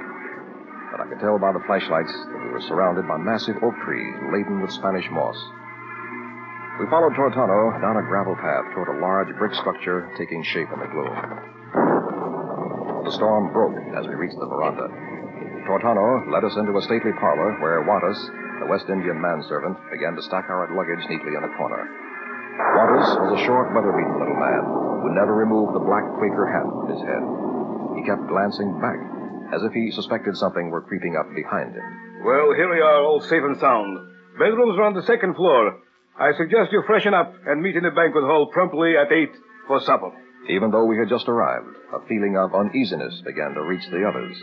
but 0.92 1.04
I 1.04 1.08
could 1.12 1.20
tell 1.20 1.36
by 1.36 1.51
the 1.51 1.63
flashlights 1.68 2.13
that 2.13 2.42
we 2.48 2.51
were 2.56 2.63
surrounded 2.63 3.08
by 3.08 3.18
massive 3.18 3.60
oak 3.60 3.75
trees 3.84 4.15
laden 4.32 4.62
with 4.62 4.72
Spanish 4.72 5.10
moss. 5.12 5.36
We 6.80 6.88
followed 6.88 7.15
Tortano 7.15 7.75
down 7.80 8.00
a 8.00 8.08
gravel 8.08 8.36
path 8.36 8.72
toward 8.72 8.88
a 8.88 9.00
large 9.00 9.32
brick 9.36 9.54
structure 9.56 10.12
taking 10.18 10.44
shape 10.44 10.72
in 10.72 10.80
the 10.80 10.92
gloom. 10.92 11.15
The 13.04 13.12
storm 13.12 13.51
broke 13.51 13.75
as 14.00 14.08
we 14.08 14.15
reached 14.15 14.39
the 14.39 14.48
veranda. 14.48 14.88
Tortano 15.68 16.24
led 16.32 16.44
us 16.44 16.56
into 16.56 16.77
a 16.77 16.82
stately 16.84 17.12
parlor 17.20 17.60
where 17.60 17.84
Wattis, 17.84 18.20
the 18.60 18.68
West 18.68 18.88
Indian 18.88 19.20
manservant, 19.20 19.75
began 19.92 20.15
to 20.15 20.24
stack 20.24 20.48
our 20.48 20.72
luggage 20.72 21.04
neatly 21.10 21.36
in 21.36 21.44
a 21.44 21.58
corner. 21.58 22.04
Wantus 22.55 23.09
was 23.19 23.39
a 23.39 23.45
short, 23.45 23.75
weather-beaten 23.75 24.15
little 24.15 24.39
man 24.39 24.63
who 25.03 25.12
never 25.12 25.35
removed 25.35 25.75
the 25.75 25.83
black 25.83 26.07
Quaker 26.15 26.47
hat 26.47 26.63
from 26.63 26.88
his 26.88 27.03
head. 27.03 27.24
He 28.00 28.07
kept 28.07 28.31
glancing 28.31 28.79
back, 28.79 29.00
as 29.51 29.63
if 29.63 29.74
he 29.74 29.91
suspected 29.91 30.38
something 30.38 30.71
were 30.71 30.88
creeping 30.88 31.15
up 31.15 31.27
behind 31.35 31.75
him. 31.75 31.88
Well, 32.24 32.55
here 32.55 32.71
we 32.71 32.79
are, 32.79 33.03
all 33.03 33.19
safe 33.19 33.43
and 33.43 33.59
sound. 33.59 34.00
Bedrooms 34.39 34.79
are 34.79 34.88
on 34.88 34.95
the 34.95 35.03
second 35.03 35.35
floor. 35.35 35.79
I 36.17 36.31
suggest 36.33 36.71
you 36.71 36.83
freshen 36.88 37.13
up 37.13 37.35
and 37.45 37.62
meet 37.62 37.75
in 37.75 37.83
the 37.83 37.91
banquet 37.91 38.24
hall 38.24 38.47
promptly 38.51 38.95
at 38.95 39.12
8 39.12 39.31
for 39.67 39.79
supper. 39.81 40.12
Even 40.50 40.71
though 40.71 40.85
we 40.85 40.97
had 40.97 41.09
just 41.09 41.27
arrived, 41.27 41.75
a 41.91 42.07
feeling 42.07 42.38
of 42.38 42.55
uneasiness 42.55 43.21
began 43.25 43.53
to 43.53 43.63
reach 43.63 43.85
the 43.91 44.07
others. 44.07 44.38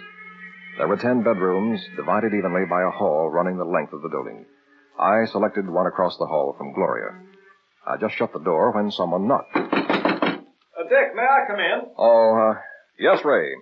There 0.79 0.89
were 0.89 0.97
ten 0.97 1.23
bedrooms, 1.23 1.81
divided 1.97 2.35
evenly 2.35 2.65
by 2.69 2.83
a 2.83 2.91
hall 2.91 3.31
running 3.31 3.57
the 3.57 3.65
length 3.65 3.93
of 3.93 4.03
the 4.03 4.09
building. 4.09 4.47
I 4.99 5.25
selected 5.27 5.69
one 5.69 5.87
across 5.87 6.17
the 6.19 6.27
hall 6.27 6.55
from 6.59 6.73
Gloria. 6.73 7.13
I 7.87 7.97
just 7.97 8.15
shut 8.17 8.33
the 8.33 8.39
door 8.39 8.73
when 8.73 8.91
someone 8.91 9.27
knocked. 9.27 9.57
Uh, 9.57 10.85
Dick, 10.89 11.15
may 11.15 11.23
I 11.23 11.47
come 11.47 11.61
in? 11.61 11.81
Oh, 11.99 12.53
uh, 12.55 12.61
yes, 12.99 13.25
Ray. 13.25 13.55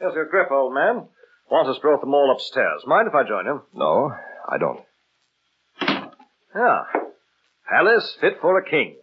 Here's 0.00 0.14
your 0.14 0.26
grip, 0.26 0.50
old 0.50 0.74
man. 0.74 1.08
Wantus 1.50 1.80
brought 1.80 2.00
them 2.00 2.14
all 2.14 2.30
upstairs. 2.32 2.82
Mind 2.86 3.08
if 3.08 3.14
I 3.14 3.26
join 3.26 3.46
you? 3.46 3.62
No, 3.74 4.12
I 4.48 4.58
don't. 4.58 4.80
Yeah. 6.54 6.82
Palace 7.68 8.16
fit 8.20 8.38
for 8.40 8.58
a 8.58 8.68
king. 8.68 8.96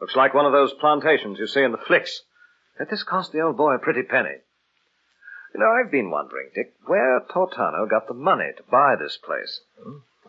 Looks 0.00 0.16
like 0.16 0.34
one 0.34 0.46
of 0.46 0.52
those 0.52 0.72
plantations 0.80 1.38
you 1.38 1.46
see 1.46 1.62
in 1.62 1.72
the 1.72 1.78
flicks. 1.86 2.22
Yet 2.78 2.90
this 2.90 3.02
cost 3.02 3.32
the 3.32 3.40
old 3.40 3.56
boy 3.56 3.74
a 3.74 3.78
pretty 3.78 4.02
penny. 4.02 4.36
You 5.54 5.60
know, 5.60 5.66
I've 5.66 5.90
been 5.90 6.10
wondering, 6.10 6.50
Dick, 6.54 6.74
where 6.86 7.20
Tortano 7.20 7.88
got 7.88 8.06
the 8.08 8.14
money 8.14 8.50
to 8.56 8.62
buy 8.70 8.94
this 8.98 9.18
place. 9.24 9.60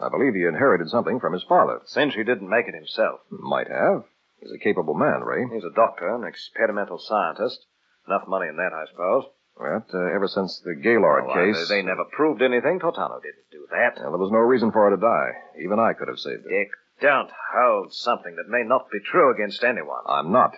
I 0.04 0.10
believe 0.10 0.34
he 0.34 0.44
inherited 0.46 0.90
something 0.90 1.20
from 1.20 1.34
his 1.34 1.44
father. 1.44 1.82
Since 1.86 2.16
he 2.16 2.24
didn't 2.24 2.50
make 2.50 2.68
it 2.68 2.76
himself. 2.76 3.20
Might 3.30 3.68
have. 3.70 4.04
He's 4.40 4.52
a 4.52 4.58
capable 4.64 4.94
man, 4.96 5.22
Ray. 5.22 5.46
He's 5.54 5.64
a 5.64 5.76
doctor, 5.76 6.10
an 6.16 6.24
experimental 6.24 6.98
scientist. 6.98 7.60
Enough 8.08 8.28
money 8.28 8.48
in 8.48 8.58
that, 8.58 8.74
I 8.74 8.86
suppose. 8.90 9.26
Well, 9.60 9.86
uh, 9.94 10.16
ever 10.16 10.28
since 10.28 10.60
the 10.66 10.74
Gaylord 10.74 11.26
Oh, 11.30 11.34
case. 11.34 11.70
They, 11.70 11.76
they 11.76 11.82
never 11.84 12.06
proved 12.06 12.42
anything. 12.42 12.80
Tortano 12.80 13.22
didn't 13.22 13.52
do 13.52 13.68
that. 13.70 14.02
Well, 14.02 14.10
there 14.12 14.18
was 14.18 14.32
no 14.32 14.40
reason 14.40 14.72
for 14.72 14.90
her 14.90 14.96
to 14.96 15.02
die. 15.02 15.62
Even 15.64 15.78
I 15.80 15.94
could 15.94 16.08
have 16.08 16.18
saved 16.18 16.44
her. 16.46 16.50
Dick, 16.50 16.70
don't 17.02 17.30
hold 17.54 17.94
something 17.94 18.36
that 18.38 18.50
may 18.50 18.64
not 18.64 18.90
be 18.92 19.00
true 19.00 19.32
against 19.34 19.64
anyone. 19.64 20.02
I'm 20.08 20.32
not. 20.32 20.56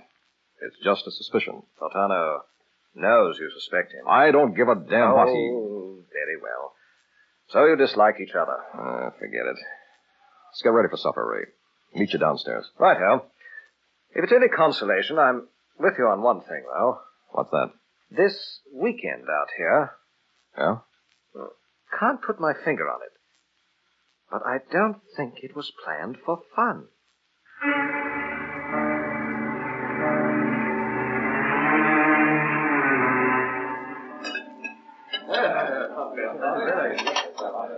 It's 0.61 0.77
just 0.83 1.05
a 1.07 1.11
suspicion. 1.11 1.63
Tortano 1.81 2.39
knows 2.95 3.37
you 3.39 3.49
suspect 3.51 3.91
him. 3.91 4.05
I 4.07 4.31
don't 4.31 4.55
give 4.55 4.69
a 4.69 4.75
damn 4.75 5.13
what 5.13 5.27
he. 5.27 5.51
Oh, 5.51 5.97
very 6.13 6.37
well. 6.41 6.71
So 7.49 7.65
you 7.65 7.75
dislike 7.75 8.15
each 8.21 8.33
other. 8.35 8.57
Uh, 8.73 9.11
forget 9.19 9.45
it. 9.45 9.57
Let's 10.51 10.61
get 10.63 10.69
ready 10.69 10.89
for 10.89 10.97
supper, 10.97 11.25
Ray. 11.25 11.45
Meet 11.99 12.13
you 12.13 12.19
downstairs. 12.19 12.65
Right, 12.79 12.97
Hal. 12.97 13.27
If 14.15 14.23
it's 14.23 14.33
any 14.33 14.47
consolation, 14.47 15.17
I'm 15.19 15.47
with 15.79 15.93
you 15.97 16.05
on 16.07 16.21
one 16.21 16.41
thing, 16.41 16.63
though. 16.73 16.99
What's 17.31 17.51
that? 17.51 17.71
This 18.11 18.59
weekend 18.73 19.23
out 19.29 19.47
here, 19.57 19.91
Yeah? 20.57 20.75
can't 21.99 22.21
put 22.21 22.39
my 22.39 22.53
finger 22.65 22.89
on 22.89 23.01
it. 23.03 23.11
But 24.31 24.41
I 24.45 24.57
don't 24.71 24.97
think 25.15 25.35
it 25.43 25.55
was 25.55 25.71
planned 25.83 26.17
for 26.25 26.39
fun. 26.55 26.87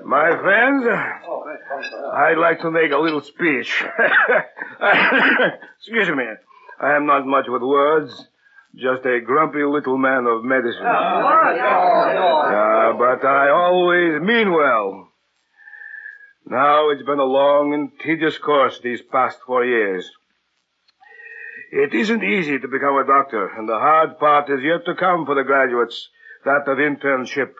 My 0.05 0.37
friends, 0.37 0.85
I'd 0.87 2.37
like 2.37 2.61
to 2.61 2.71
make 2.71 2.91
a 2.91 2.97
little 2.97 3.21
speech. 3.21 3.83
Excuse 5.77 6.09
me. 6.09 6.25
I 6.79 6.95
am 6.95 7.05
not 7.05 7.25
much 7.25 7.45
with 7.47 7.61
words, 7.61 8.27
just 8.75 9.05
a 9.05 9.19
grumpy 9.21 9.63
little 9.63 9.97
man 9.97 10.25
of 10.27 10.43
medicine. 10.43 10.83
Ah, 10.85 11.53
yeah, 11.53 12.91
ah, 12.91 12.93
but 12.97 13.25
I 13.25 13.49
always 13.49 14.21
mean 14.21 14.51
well. 14.51 15.09
Now 16.45 16.89
it's 16.89 17.03
been 17.03 17.19
a 17.19 17.23
long 17.23 17.73
and 17.73 17.91
tedious 17.99 18.37
course 18.37 18.79
these 18.79 19.01
past 19.01 19.39
four 19.47 19.65
years. 19.65 20.09
It 21.71 21.93
isn't 21.93 22.23
easy 22.23 22.59
to 22.59 22.67
become 22.67 22.97
a 22.97 23.05
doctor, 23.05 23.47
and 23.47 23.67
the 23.67 23.79
hard 23.79 24.19
part 24.19 24.49
is 24.49 24.59
yet 24.61 24.85
to 24.85 24.95
come 24.95 25.25
for 25.25 25.35
the 25.35 25.43
graduates, 25.43 26.09
that 26.43 26.67
of 26.67 26.77
internship 26.77 27.53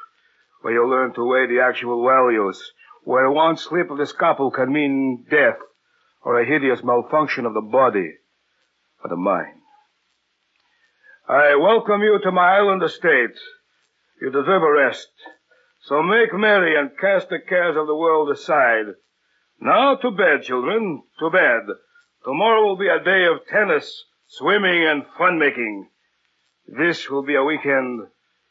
where 0.65 0.73
you 0.73 0.89
learn 0.89 1.13
to 1.13 1.23
weigh 1.23 1.45
the 1.45 1.61
actual 1.61 2.03
values, 2.03 2.59
where 3.03 3.29
one 3.29 3.55
slip 3.55 3.91
of 3.91 3.99
the 3.99 4.05
scalpel 4.07 4.49
can 4.49 4.73
mean 4.73 5.23
death 5.29 5.59
or 6.23 6.41
a 6.41 6.45
hideous 6.47 6.83
malfunction 6.83 7.45
of 7.45 7.53
the 7.53 7.61
body 7.61 8.09
or 9.03 9.07
the 9.07 9.15
mind. 9.15 9.61
I 11.29 11.55
welcome 11.61 12.01
you 12.01 12.19
to 12.23 12.31
my 12.31 12.57
island 12.57 12.81
estate. 12.81 13.37
You 14.19 14.31
deserve 14.31 14.63
a 14.63 14.71
rest. 14.71 15.11
So 15.83 16.01
make 16.01 16.33
merry 16.33 16.75
and 16.79 16.97
cast 16.99 17.29
the 17.29 17.37
cares 17.47 17.77
of 17.77 17.85
the 17.85 17.95
world 17.95 18.31
aside. 18.31 18.85
Now 19.61 19.97
to 19.97 20.09
bed, 20.09 20.41
children, 20.41 21.03
to 21.19 21.29
bed. 21.29 21.75
Tomorrow 22.23 22.63
will 22.63 22.77
be 22.77 22.87
a 22.87 23.03
day 23.03 23.25
of 23.25 23.45
tennis, 23.47 24.05
swimming, 24.25 24.83
and 24.83 25.05
fun 25.15 25.37
making. 25.37 25.89
This 26.67 27.07
will 27.07 27.21
be 27.23 27.35
a 27.35 27.43
weekend 27.43 28.07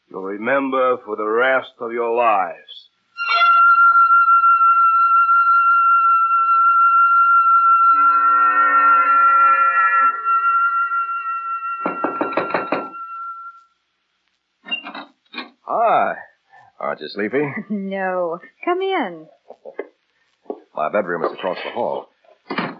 you'll 0.09 0.23
remember 0.23 0.97
for 1.05 1.15
the 1.15 1.27
rest 1.27 1.71
of 1.79 1.91
your 1.91 2.15
lives. 2.15 2.89
Hi. 15.67 16.15
Aren't 16.79 17.01
you 17.01 17.07
sleepy? 17.09 17.41
No. 17.69 18.39
Come 18.63 18.81
in. 18.81 19.27
My 20.75 20.89
bedroom 20.89 21.23
is 21.23 21.31
across 21.31 21.57
the 21.63 21.71
hall. 21.71 22.07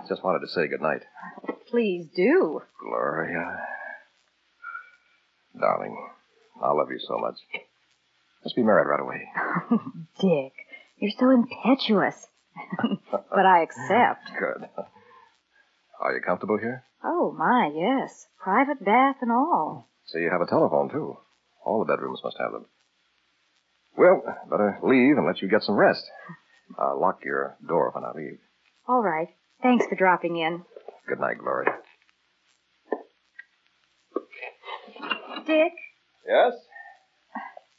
Just 0.09 0.23
wanted 0.23 0.39
to 0.45 0.47
say 0.53 0.67
goodnight. 0.67 1.01
Please 1.69 2.05
do. 2.15 2.61
Gloria. 2.81 3.57
Darling, 5.59 5.95
I 6.61 6.71
love 6.71 6.87
you 6.91 6.99
so 6.99 7.17
much. 7.17 7.35
Let's 8.43 8.53
be 8.53 8.63
married 8.63 8.87
right 8.87 8.99
away. 8.99 9.27
Dick, 10.19 10.53
you're 10.97 11.11
so 11.17 11.29
impetuous. 11.31 12.27
but 13.11 13.45
I 13.45 13.63
accept. 13.63 14.29
Good. 14.39 14.69
Are 15.99 16.13
you 16.13 16.21
comfortable 16.21 16.57
here? 16.57 16.83
Oh, 17.03 17.35
my, 17.37 17.71
yes. 17.73 18.27
Private 18.41 18.83
bath 18.83 19.17
and 19.21 19.31
all. 19.31 19.89
So 20.05 20.19
you 20.19 20.29
have 20.31 20.41
a 20.41 20.45
telephone, 20.45 20.89
too. 20.89 21.17
All 21.65 21.79
the 21.83 21.91
bedrooms 21.91 22.21
must 22.23 22.37
have 22.39 22.51
them. 22.51 22.65
Well, 23.97 24.21
better 24.49 24.77
leave 24.83 25.17
and 25.17 25.25
let 25.25 25.41
you 25.41 25.47
get 25.49 25.63
some 25.63 25.75
rest. 25.75 26.03
I'll 26.77 26.99
lock 26.99 27.19
your 27.23 27.57
door 27.67 27.91
when 27.93 28.03
I 28.03 28.11
leave. 28.11 28.39
All 28.87 29.01
right. 29.01 29.29
Thanks 29.61 29.85
for 29.87 29.95
dropping 29.95 30.37
in. 30.37 30.63
Good 31.07 31.19
night, 31.19 31.37
Gloria. 31.39 31.71
Dick, 35.45 35.73
Yes? 36.27 36.53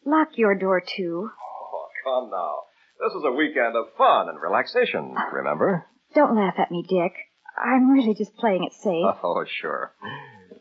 lock 0.05 0.29
your 0.37 0.55
door, 0.55 0.81
too. 0.81 1.31
Oh, 1.31 1.87
come 2.05 2.31
now. 2.31 2.63
This 3.01 3.13
is 3.15 3.25
a 3.27 3.33
weekend 3.33 3.77
of 3.77 3.87
fun 3.99 4.29
and 4.29 4.41
relaxation, 4.41 5.15
remember? 5.33 5.85
Don't 6.15 6.37
laugh 6.37 6.55
at 6.59 6.71
me, 6.71 6.85
Dick. 6.89 7.13
I'm 7.59 7.91
really 7.91 8.15
just 8.15 8.37
playing 8.37 8.65
it 8.65 8.73
safe. 8.73 9.05
Oh, 9.23 9.45
sure. 9.61 9.93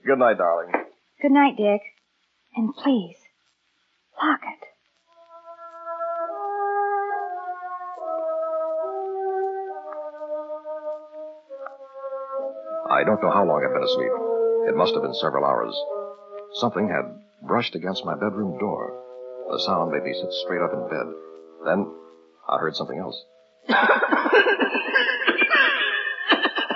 Good 0.06 0.20
night, 0.20 0.38
darling. 0.38 0.72
Good 1.22 1.32
night, 1.32 1.56
Dick. 1.58 1.82
And 2.56 2.74
please, 2.75 3.15
lock 4.22 4.39
it. 4.44 4.68
I 12.92 13.04
don't 13.04 13.22
know 13.22 13.32
how 13.32 13.46
long 13.46 13.65
I've 13.65 13.74
been 13.74 13.84
asleep. 13.84 14.12
It 14.70 14.77
must 14.77 14.94
have 14.94 15.04
been 15.04 15.13
several 15.15 15.44
hours. 15.44 15.74
Something 16.54 16.88
had 16.88 17.06
brushed 17.48 17.75
against 17.75 18.06
my 18.06 18.14
bedroom 18.16 18.58
door. 18.60 19.02
The 19.50 19.60
sound 19.60 19.92
made 19.92 20.04
me 20.04 20.14
sit 20.14 20.32
straight 20.44 20.62
up 20.62 20.74
in 20.74 20.90
bed. 20.90 21.06
Then 21.66 21.92
I 22.50 22.58
heard 22.58 22.75
something 22.75 22.98
else. 23.00 23.24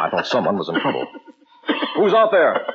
I 0.01 0.09
thought 0.09 0.27
someone 0.27 0.57
was 0.57 0.69
in 0.69 0.79
trouble. 0.79 1.05
Who's 1.95 2.13
out 2.13 2.31
there? 2.31 2.65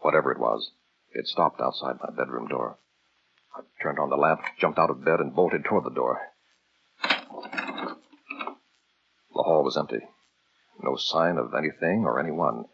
Whatever 0.00 0.32
it 0.32 0.38
was, 0.38 0.70
it 1.12 1.26
stopped 1.26 1.60
outside 1.60 1.96
my 2.02 2.10
bedroom 2.16 2.48
door. 2.48 2.78
I 3.56 3.60
turned 3.82 3.98
on 3.98 4.10
the 4.10 4.16
lamp, 4.16 4.40
jumped 4.58 4.78
out 4.78 4.90
of 4.90 5.04
bed, 5.04 5.20
and 5.20 5.34
bolted 5.34 5.64
toward 5.64 5.84
the 5.84 5.90
door. 5.90 6.20
The 9.34 9.42
hall 9.42 9.64
was 9.64 9.76
empty. 9.76 10.00
No 10.82 10.96
sign 10.96 11.38
of 11.38 11.54
anything 11.54 12.04
or 12.04 12.20
anyone. 12.20 12.64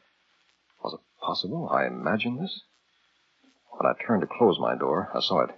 Was 0.82 0.94
it 0.94 1.00
possible 1.24 1.68
I 1.70 1.86
imagined 1.86 2.40
this? 2.40 2.62
When 3.78 3.90
I 3.90 3.94
turned 4.06 4.22
to 4.22 4.28
close 4.38 4.58
my 4.60 4.76
door, 4.76 5.10
I 5.14 5.20
saw 5.20 5.42
it. 5.44 5.50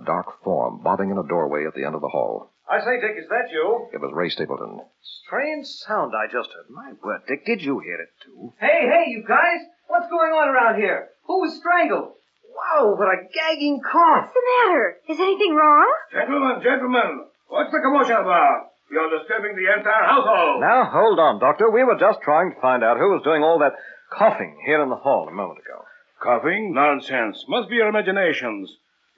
A 0.00 0.04
dark 0.04 0.42
form 0.44 0.80
bobbing 0.82 1.10
in 1.10 1.18
a 1.18 1.26
doorway 1.26 1.66
at 1.66 1.74
the 1.74 1.84
end 1.84 1.94
of 1.94 2.00
the 2.00 2.08
hall. 2.08 2.50
I 2.70 2.78
say, 2.78 3.00
Dick, 3.00 3.18
is 3.18 3.28
that 3.28 3.50
you? 3.50 3.88
It 3.92 4.00
was 4.00 4.12
Ray 4.14 4.30
Stapleton. 4.30 4.80
Strange 5.26 5.66
sound 5.66 6.14
I 6.14 6.26
just 6.30 6.50
heard. 6.54 6.70
My 6.70 6.92
word, 7.02 7.22
Dick, 7.26 7.44
did 7.44 7.60
you 7.62 7.80
hear 7.80 7.98
it 8.00 8.10
too? 8.24 8.52
Hey, 8.60 8.86
hey, 8.86 9.10
you 9.10 9.24
guys! 9.26 9.60
What's 9.88 10.08
going 10.08 10.30
on 10.30 10.48
around 10.48 10.78
here? 10.78 11.08
Who 11.26 11.40
was 11.40 11.58
strangled? 11.58 12.14
Wow, 12.54 12.94
what 12.94 13.10
a 13.10 13.26
gagging 13.34 13.80
cough! 13.82 14.30
What's 14.30 14.34
the 14.34 14.46
matter? 14.62 14.96
Is 15.08 15.18
anything 15.18 15.54
wrong? 15.54 15.86
Gentlemen, 16.12 16.62
gentlemen, 16.62 17.26
what's 17.48 17.72
the 17.72 17.82
commotion 17.82 18.16
about? 18.22 18.70
You're 18.90 19.18
disturbing 19.18 19.54
the 19.54 19.70
entire 19.74 20.06
household. 20.06 20.60
Now, 20.60 20.84
hold 20.90 21.18
on, 21.18 21.38
Doctor. 21.38 21.70
We 21.70 21.82
were 21.84 21.98
just 21.98 22.22
trying 22.22 22.54
to 22.54 22.60
find 22.60 22.82
out 22.82 22.98
who 22.98 23.10
was 23.10 23.22
doing 23.22 23.42
all 23.42 23.58
that 23.60 23.74
coughing 24.10 24.58
here 24.66 24.82
in 24.82 24.90
the 24.90 24.96
hall 24.98 25.26
a 25.28 25.32
moment 25.34 25.58
ago. 25.58 25.82
Coughing? 26.20 26.74
Nonsense. 26.74 27.44
Must 27.48 27.68
be 27.70 27.76
your 27.76 27.88
imaginations. 27.88 28.70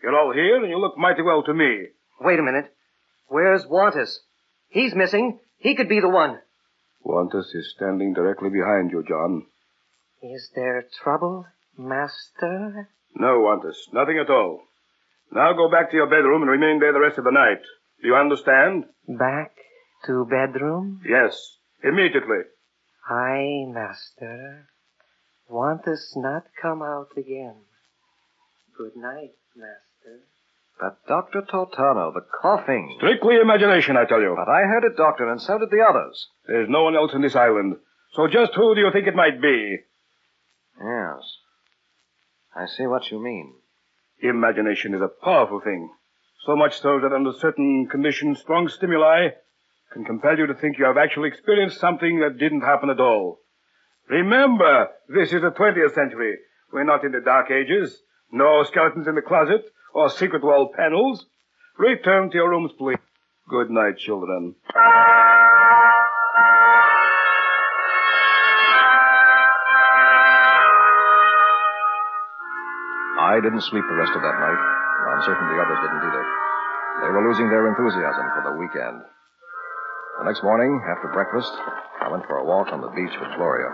You're 0.02 0.18
all 0.18 0.32
here, 0.32 0.56
and 0.62 0.68
you 0.71 0.78
look 0.78 0.97
mighty 0.97 1.23
well 1.23 1.42
to 1.44 1.54
me. 1.54 1.87
Wait 2.21 2.38
a 2.38 2.42
minute. 2.42 2.73
Where's 3.28 3.64
Wantus? 3.66 4.18
He's 4.68 4.94
missing. 4.94 5.38
He 5.59 5.75
could 5.75 5.88
be 5.88 6.00
the 6.00 6.09
one. 6.09 6.38
Wantus 7.04 7.54
is 7.54 7.73
standing 7.76 8.14
directly 8.14 8.50
behind 8.50 8.90
you, 8.90 9.04
John. 9.06 9.47
Is 10.23 10.50
there 10.54 10.85
trouble, 11.02 11.47
Master? 11.76 12.88
No, 13.16 13.40
Wantus. 13.40 13.76
Nothing 13.92 14.18
at 14.18 14.30
all. 14.30 14.62
Now 15.32 15.52
go 15.54 15.71
back 15.71 15.90
to 15.90 15.97
your 15.97 16.09
bedroom 16.09 16.42
and 16.42 16.50
remain 16.50 16.78
there 16.78 16.92
the 16.92 17.00
rest 17.00 17.18
of 17.18 17.25
the 17.25 17.30
night. 17.32 17.62
Do 18.00 18.09
you 18.09 18.14
understand? 18.14 18.85
Back 19.09 19.52
to 20.06 20.25
bedroom? 20.28 21.00
Yes. 21.09 21.37
Immediately. 21.82 22.42
Aye, 23.09 23.64
Master. 23.68 24.68
Wantus 25.50 26.16
not 26.16 26.44
come 26.61 26.82
out 26.82 27.08
again. 27.16 27.56
Good 28.76 28.96
night, 28.96 29.32
Master. 29.54 30.20
But 30.80 31.06
Dr. 31.06 31.42
Tortano, 31.42 32.12
the 32.12 32.25
coughing. 32.40 32.94
Strictly 32.96 33.37
imagination, 33.37 33.96
I 33.96 34.04
tell 34.04 34.20
you. 34.20 34.34
But 34.37 34.50
I 34.50 34.62
heard 34.62 34.84
it, 34.84 34.96
Doctor, 34.96 35.30
and 35.30 35.40
so 35.40 35.58
did 35.58 35.70
the 35.70 35.84
others. 35.88 36.28
There's 36.46 36.68
no 36.68 36.84
one 36.84 36.96
else 36.96 37.12
in 37.14 37.22
this 37.22 37.37
island. 37.37 37.76
So 38.14 38.26
just 38.26 38.54
who 38.54 38.75
do 38.75 38.80
you 38.80 38.90
think 38.92 39.06
it 39.06 39.14
might 39.14 39.40
be? 39.40 39.78
Yes. 40.80 41.37
I 42.56 42.66
see 42.66 42.87
what 42.87 43.11
you 43.11 43.22
mean. 43.22 43.54
Imagination 44.22 44.94
is 44.94 45.00
a 45.00 45.25
powerful 45.25 45.61
thing. 45.61 45.90
So 46.46 46.56
much 46.56 46.80
so 46.80 46.99
that 47.00 47.12
under 47.12 47.32
certain 47.32 47.87
conditions, 47.90 48.40
strong 48.40 48.68
stimuli 48.68 49.28
can 49.92 50.04
compel 50.04 50.38
you 50.38 50.46
to 50.46 50.54
think 50.54 50.78
you 50.78 50.84
have 50.84 50.96
actually 50.96 51.28
experienced 51.28 51.78
something 51.78 52.20
that 52.20 52.38
didn't 52.38 52.62
happen 52.62 52.90
at 52.90 53.00
all. 53.00 53.41
Remember, 54.12 54.88
this 55.09 55.33
is 55.33 55.40
the 55.40 55.50
20th 55.50 55.95
century. 55.95 56.37
We're 56.71 56.85
not 56.85 57.02
in 57.02 57.12
the 57.12 57.23
Dark 57.25 57.50
Ages. 57.50 57.97
No 58.31 58.62
skeletons 58.62 59.09
in 59.09 59.14
the 59.14 59.23
closet 59.23 59.64
or 59.95 60.11
secret 60.11 60.45
wall 60.45 60.71
panels. 60.76 61.25
Return 61.78 62.28
to 62.28 62.37
your 62.37 62.50
rooms, 62.50 62.73
please. 62.76 62.99
Good 63.49 63.71
night, 63.71 63.97
children. 63.97 64.54
I 73.16 73.40
didn't 73.40 73.62
sleep 73.62 73.85
the 73.88 73.97
rest 73.97 74.12
of 74.12 74.21
that 74.21 74.37
night. 74.37 74.61
I'm 75.09 75.23
certain 75.25 75.49
the 75.49 75.57
others 75.57 75.81
didn't 75.81 76.04
either. 76.04 76.25
They 77.00 77.09
were 77.09 77.26
losing 77.26 77.49
their 77.49 77.66
enthusiasm 77.66 78.28
for 78.37 78.42
the 78.45 78.61
weekend. 78.61 79.00
The 80.19 80.28
next 80.28 80.42
morning, 80.45 80.71
after 80.85 81.09
breakfast, 81.09 81.50
I 82.00 82.09
went 82.12 82.26
for 82.28 82.37
a 82.37 82.45
walk 82.45 82.69
on 82.69 82.81
the 82.85 82.92
beach 82.92 83.16
with 83.16 83.33
Gloria. 83.40 83.73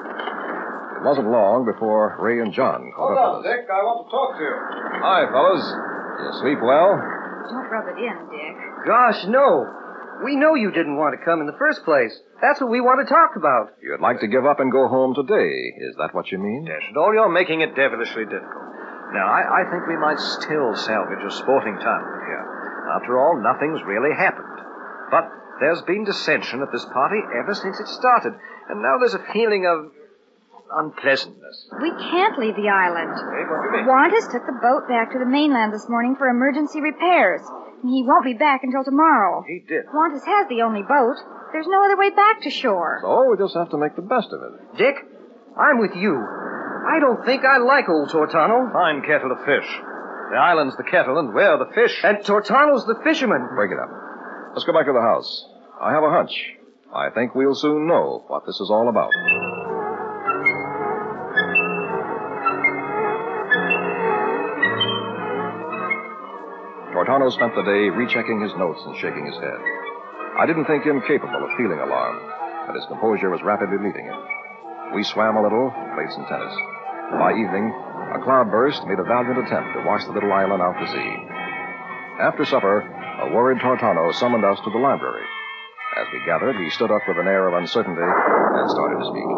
It 0.98 1.02
wasn't 1.02 1.30
long 1.30 1.66
before 1.66 2.14
Ray 2.22 2.38
and 2.38 2.54
John 2.54 2.90
caught 2.94 3.18
up 3.18 3.42
with 3.42 3.46
us. 3.46 3.58
Dick. 3.58 3.66
I 3.66 3.82
want 3.82 4.06
to 4.06 4.08
talk 4.10 4.30
to 4.38 4.42
you. 4.42 4.54
Hi, 5.02 5.20
fellas. 5.28 5.66
You 5.66 6.30
sleep 6.42 6.60
well? 6.62 6.94
Don't 6.94 7.68
rub 7.70 7.86
it 7.90 7.98
in, 7.98 8.16
Dick. 8.30 8.54
Gosh, 8.86 9.26
no. 9.26 9.66
We 10.24 10.34
know 10.34 10.54
you 10.54 10.70
didn't 10.70 10.98
want 10.98 11.14
to 11.18 11.22
come 11.22 11.38
in 11.42 11.46
the 11.46 11.58
first 11.58 11.84
place. 11.86 12.14
That's 12.42 12.58
what 12.62 12.70
we 12.70 12.80
want 12.82 13.02
to 13.02 13.08
talk 13.10 13.38
about. 13.38 13.78
You'd 13.82 14.02
like 14.02 14.18
to 14.22 14.30
give 14.30 14.46
up 14.46 14.58
and 14.58 14.70
go 14.70 14.86
home 14.90 15.14
today. 15.14 15.74
Is 15.90 15.94
that 15.98 16.14
what 16.14 16.30
you 16.30 16.38
mean? 16.38 16.66
Dash 16.66 16.86
it 16.90 16.96
all, 16.98 17.14
you're 17.14 17.30
making 17.30 17.62
it 17.62 17.74
devilishly 17.78 18.26
difficult. 18.26 18.66
Now, 19.14 19.26
I, 19.30 19.62
I 19.62 19.70
think 19.70 19.86
we 19.86 19.98
might 19.98 20.18
still 20.18 20.74
salvage 20.74 21.22
a 21.22 21.30
sporting 21.30 21.78
tournament 21.78 22.22
here. 22.26 22.44
After 22.98 23.18
all, 23.18 23.38
nothing's 23.38 23.82
really 23.86 24.14
happened. 24.14 24.58
But 25.10 25.30
there's 25.60 25.82
been 25.82 26.04
dissension 26.04 26.62
at 26.62 26.72
this 26.72 26.84
party 26.86 27.20
ever 27.38 27.54
since 27.54 27.78
it 27.80 27.88
started, 27.88 28.34
and 28.68 28.82
now 28.82 28.98
there's 28.98 29.14
a 29.14 29.24
feeling 29.32 29.66
of 29.66 29.92
unpleasantness. 30.70 31.68
We 31.80 31.90
can't 31.90 32.38
leave 32.38 32.56
the 32.56 32.68
island. 32.68 33.14
Hey, 33.16 33.44
what 33.48 33.58
do 33.62 33.64
you 33.64 33.72
mean? 33.80 33.86
Wantus 33.88 34.28
took 34.30 34.44
the 34.44 34.58
boat 34.60 34.88
back 34.88 35.12
to 35.12 35.18
the 35.18 35.26
mainland 35.28 35.72
this 35.72 35.88
morning 35.88 36.14
for 36.16 36.28
emergency 36.28 36.80
repairs. 36.80 37.40
and 37.82 37.88
He 37.90 38.04
won't 38.04 38.24
be 38.24 38.34
back 38.34 38.60
until 38.64 38.84
tomorrow. 38.84 39.44
He 39.48 39.64
did. 39.66 39.86
Wantus 39.88 40.24
has 40.24 40.48
the 40.48 40.62
only 40.62 40.82
boat. 40.82 41.16
There's 41.52 41.66
no 41.68 41.84
other 41.84 41.96
way 41.96 42.10
back 42.10 42.42
to 42.42 42.50
shore. 42.50 43.00
So 43.02 43.30
we 43.30 43.36
just 43.38 43.56
have 43.56 43.70
to 43.70 43.78
make 43.78 43.96
the 43.96 44.04
best 44.04 44.28
of 44.32 44.40
it. 44.44 44.76
Dick, 44.76 44.96
I'm 45.56 45.78
with 45.80 45.96
you. 45.96 46.14
I 46.14 47.00
don't 47.00 47.24
think 47.24 47.44
I 47.44 47.56
like 47.58 47.88
old 47.88 48.10
Tortano. 48.10 48.70
Fine 48.72 49.02
kettle 49.02 49.32
of 49.32 49.38
fish. 49.44 49.68
The 50.30 50.36
island's 50.36 50.76
the 50.76 50.84
kettle, 50.84 51.18
and 51.18 51.32
we're 51.32 51.56
the 51.56 51.72
fish. 51.74 52.04
And 52.04 52.18
Tortano's 52.18 52.84
the 52.84 53.00
fisherman. 53.02 53.48
Break 53.56 53.72
it 53.72 53.78
up. 53.80 53.88
Let's 54.52 54.64
go 54.64 54.72
back 54.72 54.86
to 54.86 54.92
the 54.92 55.00
house. 55.00 55.46
I 55.80 55.92
have 55.92 56.02
a 56.02 56.10
hunch. 56.10 56.32
I 56.94 57.10
think 57.10 57.34
we'll 57.34 57.54
soon 57.54 57.86
know 57.86 58.24
what 58.26 58.46
this 58.46 58.58
is 58.60 58.70
all 58.70 58.88
about. 58.88 59.12
Tortano 66.92 67.30
spent 67.30 67.54
the 67.54 67.62
day 67.62 67.90
rechecking 67.94 68.40
his 68.40 68.50
notes 68.56 68.82
and 68.84 68.96
shaking 68.96 69.26
his 69.26 69.36
head. 69.36 69.60
I 70.38 70.46
didn't 70.46 70.64
think 70.64 70.84
him 70.84 71.02
capable 71.06 71.44
of 71.44 71.56
feeling 71.56 71.78
alarm, 71.78 72.18
but 72.66 72.74
his 72.74 72.86
composure 72.86 73.30
was 73.30 73.42
rapidly 73.42 73.78
leaving 73.78 74.06
him. 74.06 74.18
We 74.94 75.04
swam 75.04 75.36
a 75.36 75.42
little 75.42 75.70
and 75.70 75.94
played 75.94 76.10
some 76.10 76.26
tennis. 76.26 76.54
By 77.20 77.32
evening, 77.38 77.70
a 78.16 78.18
cloudburst 78.24 78.86
made 78.86 78.98
a 78.98 79.04
valiant 79.04 79.38
attempt 79.38 79.76
to 79.76 79.84
wash 79.86 80.04
the 80.06 80.12
little 80.12 80.32
island 80.32 80.62
out 80.62 80.80
to 80.80 80.88
sea. 80.90 81.12
After 82.18 82.44
supper, 82.44 82.82
a 83.18 83.34
worried 83.34 83.58
Tortano 83.58 84.14
summoned 84.14 84.44
us 84.44 84.58
to 84.64 84.70
the 84.70 84.78
library. 84.78 85.24
As 85.96 86.06
we 86.12 86.24
gathered, 86.24 86.56
he 86.56 86.70
stood 86.70 86.90
up 86.90 87.02
with 87.08 87.18
an 87.18 87.26
air 87.26 87.48
of 87.48 87.54
uncertainty 87.54 88.00
and 88.00 88.70
started 88.70 88.98
to 88.98 89.10
speak. 89.10 89.30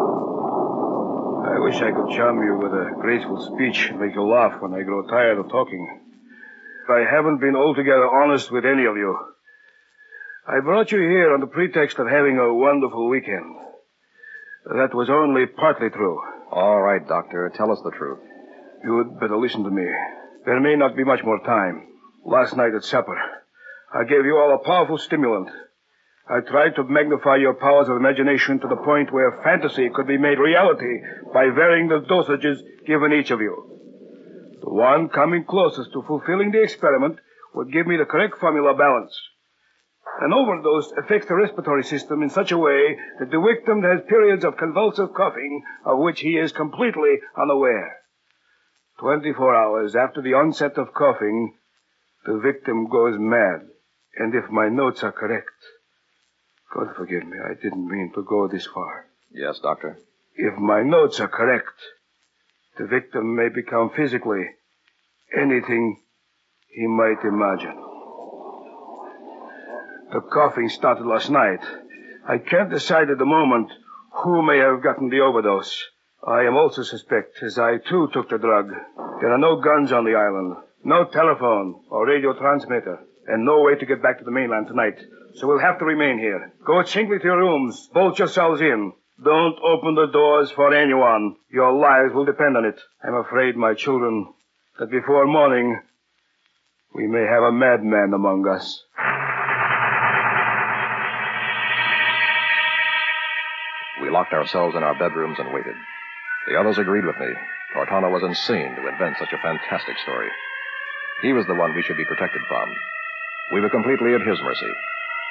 I 1.49 1.57
wish 1.59 1.81
I 1.81 1.91
could 1.91 2.15
charm 2.15 2.43
you 2.45 2.55
with 2.57 2.71
a 2.73 2.93
graceful 3.01 3.41
speech 3.41 3.89
and 3.89 3.99
make 3.99 4.13
you 4.13 4.23
laugh 4.23 4.61
when 4.61 4.73
I 4.73 4.83
grow 4.83 5.01
tired 5.07 5.39
of 5.39 5.49
talking. 5.49 6.01
I 6.89 7.05
haven't 7.09 7.39
been 7.39 7.55
altogether 7.55 8.07
honest 8.07 8.51
with 8.51 8.65
any 8.65 8.85
of 8.85 8.97
you. 8.97 9.17
I 10.47 10.59
brought 10.59 10.91
you 10.91 10.99
here 10.99 11.33
on 11.33 11.39
the 11.39 11.47
pretext 11.47 11.97
of 11.97 12.07
having 12.07 12.37
a 12.37 12.53
wonderful 12.53 13.09
weekend. 13.09 13.55
That 14.65 14.93
was 14.93 15.09
only 15.09 15.47
partly 15.47 15.89
true. 15.89 16.21
All 16.51 16.81
right, 16.81 17.05
Doctor, 17.07 17.51
tell 17.55 17.71
us 17.71 17.81
the 17.83 17.91
truth. 17.91 18.19
You'd 18.83 19.19
better 19.19 19.37
listen 19.37 19.63
to 19.63 19.71
me. 19.71 19.85
There 20.45 20.59
may 20.59 20.75
not 20.75 20.95
be 20.95 21.03
much 21.03 21.23
more 21.23 21.39
time. 21.39 21.87
Last 22.25 22.55
night 22.55 22.75
at 22.75 22.83
supper, 22.83 23.17
I 23.93 24.05
gave 24.05 24.25
you 24.25 24.37
all 24.37 24.55
a 24.55 24.65
powerful 24.65 24.97
stimulant. 24.97 25.49
I 26.29 26.39
tried 26.39 26.75
to 26.75 26.83
magnify 26.85 27.35
your 27.35 27.55
powers 27.55 27.89
of 27.89 27.97
imagination 27.97 28.59
to 28.59 28.67
the 28.69 28.77
point 28.77 29.11
where 29.11 29.41
fantasy 29.43 29.89
could 29.93 30.07
be 30.07 30.17
made 30.17 30.39
reality 30.39 31.01
by 31.33 31.49
varying 31.49 31.89
the 31.89 31.99
dosages 31.99 32.59
given 32.87 33.11
each 33.11 33.31
of 33.31 33.41
you. 33.41 34.59
The 34.61 34.69
one 34.69 35.09
coming 35.09 35.43
closest 35.43 35.91
to 35.91 36.03
fulfilling 36.03 36.51
the 36.51 36.63
experiment 36.63 37.19
would 37.53 37.73
give 37.73 37.85
me 37.85 37.97
the 37.97 38.05
correct 38.05 38.37
formula 38.39 38.73
balance. 38.73 39.19
An 40.21 40.31
overdose 40.31 40.93
affects 40.93 41.27
the 41.27 41.35
respiratory 41.35 41.83
system 41.83 42.23
in 42.23 42.29
such 42.29 42.53
a 42.53 42.57
way 42.57 42.97
that 43.19 43.29
the 43.29 43.41
victim 43.41 43.83
has 43.83 44.01
periods 44.07 44.45
of 44.45 44.55
convulsive 44.55 45.13
coughing 45.13 45.63
of 45.85 45.99
which 45.99 46.21
he 46.21 46.37
is 46.37 46.53
completely 46.53 47.19
unaware. 47.37 47.97
24 48.99 49.53
hours 49.53 49.95
after 49.97 50.21
the 50.21 50.33
onset 50.33 50.77
of 50.77 50.93
coughing, 50.93 51.55
the 52.25 52.37
victim 52.37 52.87
goes 52.87 53.17
mad. 53.19 53.67
And 54.17 54.35
if 54.35 54.49
my 54.49 54.69
notes 54.69 55.03
are 55.03 55.11
correct, 55.11 55.49
God 56.73 56.95
forgive 56.95 57.25
me, 57.25 57.37
I 57.39 57.53
didn't 57.53 57.87
mean 57.87 58.11
to 58.15 58.23
go 58.23 58.47
this 58.47 58.65
far. 58.65 59.05
Yes, 59.31 59.59
Doctor. 59.59 59.97
If 60.35 60.57
my 60.57 60.83
notes 60.83 61.19
are 61.19 61.27
correct, 61.27 61.73
the 62.77 62.85
victim 62.85 63.35
may 63.35 63.49
become 63.49 63.89
physically 63.89 64.45
anything 65.35 66.01
he 66.69 66.87
might 66.87 67.23
imagine. 67.23 67.75
The 70.13 70.21
coughing 70.21 70.69
started 70.69 71.05
last 71.05 71.29
night. 71.29 71.61
I 72.27 72.37
can't 72.37 72.69
decide 72.69 73.09
at 73.09 73.17
the 73.17 73.25
moment 73.25 73.71
who 74.23 74.41
may 74.41 74.57
have 74.57 74.83
gotten 74.83 75.09
the 75.09 75.21
overdose. 75.21 75.85
I 76.25 76.43
am 76.43 76.55
also 76.55 76.83
suspect, 76.83 77.41
as 77.41 77.57
I 77.57 77.77
too 77.77 78.09
took 78.13 78.29
the 78.29 78.37
drug. 78.37 78.71
There 79.21 79.31
are 79.31 79.37
no 79.37 79.61
guns 79.61 79.91
on 79.91 80.05
the 80.05 80.15
island, 80.15 80.57
no 80.83 81.05
telephone 81.05 81.81
or 81.89 82.05
radio 82.07 82.33
transmitter, 82.33 82.99
and 83.31 83.45
no 83.45 83.61
way 83.61 83.75
to 83.75 83.85
get 83.85 84.03
back 84.03 84.19
to 84.19 84.25
the 84.25 84.31
mainland 84.31 84.67
tonight. 84.67 84.99
So 85.35 85.47
we'll 85.47 85.59
have 85.59 85.79
to 85.79 85.85
remain 85.85 86.19
here. 86.19 86.51
Go 86.65 86.83
singly 86.83 87.17
to 87.17 87.23
your 87.23 87.37
rooms. 87.37 87.89
Bolt 87.93 88.19
yourselves 88.19 88.59
in. 88.59 88.91
Don't 89.23 89.57
open 89.63 89.95
the 89.95 90.07
doors 90.11 90.51
for 90.51 90.73
anyone. 90.75 91.37
Your 91.49 91.71
lives 91.71 92.13
will 92.13 92.25
depend 92.25 92.57
on 92.57 92.65
it. 92.65 92.79
I'm 93.01 93.15
afraid, 93.15 93.55
my 93.55 93.73
children, 93.73 94.33
that 94.79 94.91
before 94.91 95.25
morning, 95.27 95.79
we 96.93 97.07
may 97.07 97.23
have 97.23 97.43
a 97.43 97.51
madman 97.53 98.13
among 98.13 98.45
us. 98.47 98.83
We 104.01 104.09
locked 104.09 104.33
ourselves 104.33 104.75
in 104.75 104.83
our 104.83 104.97
bedrooms 104.99 105.37
and 105.39 105.53
waited. 105.53 105.75
The 106.49 106.59
others 106.59 106.79
agreed 106.79 107.05
with 107.05 107.15
me. 107.17 107.31
Tortano 107.73 108.11
was 108.11 108.23
insane 108.23 108.75
to 108.75 108.87
invent 108.89 109.15
such 109.19 109.31
a 109.31 109.41
fantastic 109.41 109.95
story. 109.99 110.27
He 111.21 111.31
was 111.31 111.45
the 111.45 111.55
one 111.55 111.73
we 111.73 111.83
should 111.83 111.97
be 111.97 112.05
protected 112.05 112.41
from. 112.49 112.67
We 113.51 113.59
were 113.59 113.69
completely 113.69 114.13
at 114.13 114.21
his 114.21 114.39
mercy. 114.41 114.71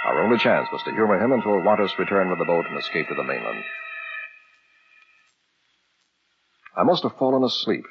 Our 0.05 0.23
only 0.23 0.39
chance 0.39 0.69
was 0.71 0.83
to 0.83 0.93
humor 0.93 1.23
him 1.23 1.33
until 1.33 1.63
Wantus 1.63 1.99
returned 1.99 2.31
with 2.31 2.39
the 2.39 2.45
boat 2.45 2.67
and 2.67 2.79
escaped 2.79 3.09
to 3.09 3.15
the 3.15 3.25
mainland. 3.25 3.65
I 6.77 6.83
must 6.83 7.03
have 7.03 7.17
fallen 7.17 7.43
asleep. 7.43 7.85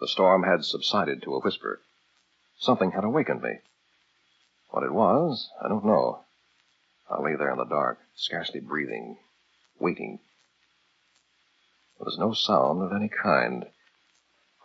The 0.00 0.08
storm 0.08 0.42
had 0.42 0.64
subsided 0.64 1.22
to 1.22 1.34
a 1.34 1.40
whisper. 1.40 1.80
Something 2.58 2.90
had 2.92 3.04
awakened 3.04 3.42
me. 3.42 3.58
What 4.70 4.82
it 4.82 4.92
was, 4.92 5.50
I 5.62 5.68
don't 5.68 5.84
know. 5.84 6.20
I 7.08 7.20
lay 7.22 7.36
there 7.36 7.52
in 7.52 7.58
the 7.58 7.64
dark, 7.64 7.98
scarcely 8.16 8.60
breathing, 8.60 9.18
waiting. 9.78 10.18
There 11.98 12.04
was 12.04 12.18
no 12.18 12.32
sound 12.32 12.82
of 12.82 12.92
any 12.92 13.08
kind. 13.08 13.66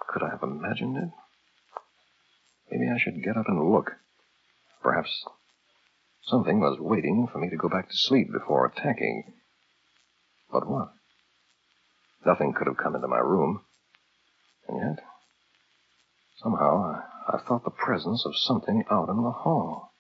Could 0.08 0.24
I 0.24 0.30
have 0.30 0.44
imagined 0.44 0.98
it? 0.98 1.10
Maybe 2.72 2.90
I 2.90 2.98
should 2.98 3.24
get 3.24 3.38
up 3.38 3.48
and 3.48 3.72
look. 3.72 3.94
Perhaps 4.82 5.26
something 6.24 6.60
was 6.60 6.80
waiting 6.80 7.28
for 7.32 7.40
me 7.40 7.50
to 7.50 7.58
go 7.58 7.70
back 7.70 7.90
to 7.90 7.98
sleep 7.98 8.32
before 8.32 8.66
attacking. 8.66 9.34
But 10.52 10.68
what? 10.68 10.92
Nothing 12.26 12.54
could 12.54 12.68
have 12.68 12.78
come 12.78 12.96
into 12.96 13.08
my 13.08 13.20
room. 13.20 13.62
And 14.68 14.78
yet, 14.78 15.06
somehow, 16.42 17.04
I, 17.28 17.38
felt 17.48 17.64
the 17.64 17.72
presence 17.72 18.26
of 18.26 18.38
something 18.38 18.84
out 18.92 19.10
in 19.10 19.18
the 19.24 19.32
hall. 19.32 19.94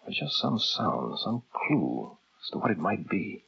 There 0.00 0.10
was 0.10 0.18
just 0.18 0.40
some 0.40 0.58
sound, 0.58 1.18
some 1.18 1.42
clue 1.52 2.16
as 2.42 2.50
to 2.50 2.58
what 2.58 2.70
it 2.70 2.78
might 2.78 3.08
be. 3.08 3.44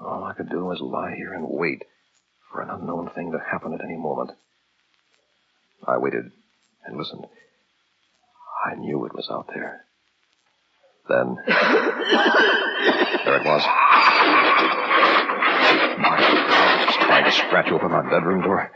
All 0.00 0.24
I 0.24 0.34
could 0.34 0.50
do 0.50 0.64
was 0.64 0.80
lie 0.80 1.14
here 1.16 1.32
and 1.32 1.48
wait 1.48 1.84
for 2.50 2.60
an 2.60 2.70
unknown 2.70 3.10
thing 3.10 3.32
to 3.32 3.38
happen 3.38 3.72
at 3.72 3.84
any 3.84 3.96
moment. 3.96 4.32
I 5.86 5.98
waited 5.98 6.30
and 6.84 6.96
listened. 6.96 7.26
I 8.64 8.74
knew 8.76 9.04
it 9.04 9.14
was 9.14 9.28
out 9.30 9.48
there. 9.54 9.84
Then, 11.06 11.36
there 11.46 11.56
it 13.36 13.44
was. 13.44 13.62
My 15.98 16.16
God, 16.18 16.86
just 16.86 17.00
trying 17.00 17.24
to 17.24 17.32
scratch 17.32 17.70
open 17.70 17.90
my 17.90 18.08
bedroom 18.08 18.40
door. 18.42 18.70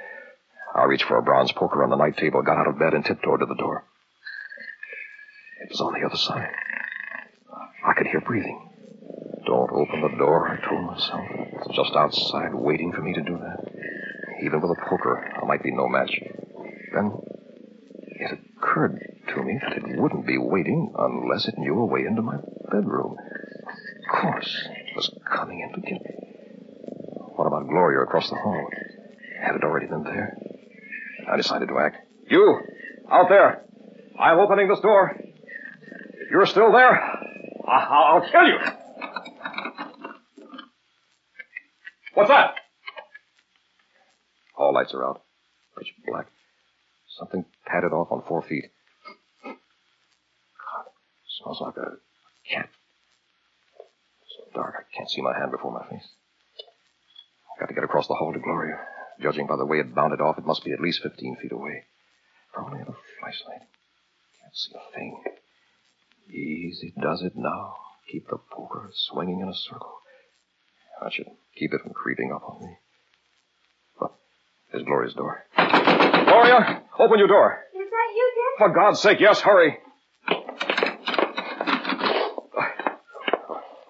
I 0.75 0.85
reached 0.85 1.05
for 1.05 1.17
a 1.17 1.23
bronze 1.23 1.53
poker 1.53 1.83
on 1.83 1.89
the 1.89 1.97
night 1.97 2.19
table, 2.19 2.43
got 2.43 2.59
out 2.59 2.69
of 2.69 2.79
bed, 2.79 2.93
and 2.93 3.03
tiptoed 3.05 3.41
to 3.41 3.47
the 3.47 3.55
door. 3.55 3.85
It 5.63 5.71
was 5.71 5.81
on 5.81 5.95
the 5.99 6.07
other 6.07 6.17
side. 6.17 6.51
I 7.87 7.95
could 7.95 8.09
hear 8.09 8.21
breathing. 8.21 8.69
Don't 9.47 9.73
open 9.73 10.03
the 10.03 10.17
door, 10.19 10.49
I 10.49 10.61
told 10.69 10.85
myself. 10.85 11.27
It's 11.31 11.77
just 11.77 11.97
outside, 11.97 12.55
waiting 12.55 12.93
for 12.93 13.01
me 13.01 13.15
to 13.15 13.23
do 13.23 13.39
that. 13.39 13.73
Even 14.45 14.61
with 14.61 14.71
a 14.71 14.89
poker, 14.89 15.33
I 15.43 15.47
might 15.47 15.63
be 15.63 15.73
no 15.73 15.89
match. 15.89 16.13
Then 16.95 17.13
it 18.21 18.39
occurred 18.59 19.01
to 19.29 19.43
me 19.43 19.59
that 19.63 19.77
it 19.77 19.99
wouldn't 20.01 20.27
be 20.27 20.39
waiting 20.39 20.93
unless 20.99 21.47
it 21.49 21.59
knew 21.59 21.79
a 21.79 21.85
way 21.85 22.05
into 22.07 22.23
my 22.23 22.37
bedroom. 22.71 23.17
Of 23.19 24.21
course, 24.23 24.69
it 24.71 24.97
was 24.97 25.11
coming 25.31 25.61
in 25.61 25.73
to 25.75 25.81
get 25.81 26.01
me. 26.03 26.11
What 27.37 27.47
about 27.47 27.69
Gloria 27.69 28.03
across 28.03 28.29
the 28.31 28.37
hall? 28.37 28.69
Had 29.41 29.55
it 29.57 29.63
already 29.65 29.87
been 29.87 30.03
there? 30.03 30.37
I 31.31 31.37
decided 31.37 31.69
to 31.69 31.79
act. 31.79 31.97
You, 32.29 32.61
out 33.11 33.29
there. 33.29 33.63
I'm 34.19 34.39
opening 34.39 34.69
this 34.69 34.81
door. 34.81 35.15
If 35.21 36.31
you're 36.31 36.47
still 36.47 36.73
there, 36.73 36.91
I- 37.67 37.87
I'll 37.91 38.29
kill 38.31 38.47
you. 38.47 38.59
What's 42.15 42.31
that? 42.31 42.55
All 44.57 44.73
lights 44.75 44.93
are 44.95 45.05
out. 45.05 45.23
Pitch 45.79 45.93
black. 46.07 46.27
Something 47.19 47.45
padded 47.67 47.93
off 47.93 48.11
on 48.11 48.23
four 48.27 48.43
feet. 48.43 48.67
Smells 51.49 51.61
like 51.63 51.77
a 51.79 51.97
cat. 52.53 52.69
So 54.37 54.45
dark 54.55 54.75
I 54.77 54.97
can't 54.97 55.09
see 55.09 55.23
my 55.23 55.33
hand 55.33 55.51
before 55.51 55.73
my 55.73 55.89
face. 55.89 56.07
I've 57.55 57.61
got 57.61 57.69
to 57.69 57.75
get 57.75 57.85
across 57.85 58.07
the 58.07 58.15
hall 58.15 58.35
to 58.35 58.39
Gloria. 58.39 58.77
Judging 59.23 59.47
by 59.47 59.57
the 59.57 59.65
way 59.65 59.79
it 59.79 59.95
bounded 59.95 60.21
off, 60.21 60.37
it 60.37 60.45
must 60.45 60.63
be 60.63 60.73
at 60.73 60.81
least 60.81 61.03
15 61.03 61.37
feet 61.41 61.53
away. 61.53 61.85
If 62.53 62.59
I 62.59 62.65
only 62.65 62.81
a 62.81 62.85
flashlight. 62.85 63.65
Can't 63.65 64.55
see 64.55 64.73
a 64.77 64.95
thing. 64.95 65.23
Easy 66.29 66.93
does 67.01 67.23
it 67.23 67.33
now. 67.35 67.77
Keep 68.13 68.29
the 68.29 68.39
poker 68.53 68.91
swinging 68.93 69.41
in 69.41 69.49
a 69.49 69.55
circle. 69.55 69.95
I 71.01 71.11
should 71.11 71.29
keep 71.59 71.73
it 71.73 71.81
from 71.81 71.95
creeping 71.95 72.31
up 72.31 72.43
on 72.47 72.61
me. 72.61 72.77
But 73.99 74.13
there's 74.71 74.85
Gloria's 74.85 75.15
door. 75.15 75.45
Gloria, 75.57 76.83
open 76.99 77.19
your 77.19 77.29
door. 77.29 77.65
Is 77.73 77.91
that 77.91 78.13
you, 78.15 78.33
Dick? 78.35 78.59
For 78.59 78.75
God's 78.75 79.01
sake, 79.01 79.21
yes, 79.21 79.41
hurry. 79.41 79.79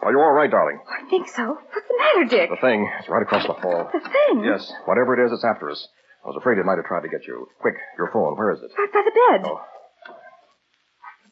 Are 0.03 0.13
you 0.13 0.21
all 0.21 0.33
right, 0.33 0.51
darling? 0.51 0.79
I 0.89 1.09
think 1.11 1.29
so. 1.29 1.59
What's 1.59 1.89
the 1.89 1.99
matter, 1.99 2.25
Dick? 2.31 2.51
The 2.51 2.61
thing 2.61 2.89
is 3.03 3.09
right 3.09 3.23
across 3.23 3.47
the 3.47 3.53
hall. 3.53 3.91
The 3.93 4.01
thing? 4.01 4.45
Yes, 4.45 4.73
whatever 4.87 5.15
it 5.19 5.25
is, 5.27 5.33
it's 5.33 5.45
after 5.45 5.71
us. 5.71 5.87
I 6.25 6.29
was 6.29 6.37
afraid 6.39 6.59
it 6.59 6.65
might 6.67 6.79
have 6.79 6.87
tried 6.87 7.03
to 7.03 7.09
get 7.09 7.27
you. 7.27 7.47
Quick, 7.61 7.75
your 7.97 8.11
phone. 8.13 8.37
Where 8.37 8.53
is 8.53 8.61
it? 8.63 8.71
Right 8.79 8.93
by 8.93 9.03
the 9.05 9.11
bed. 9.11 9.51
Oh. 9.51 9.61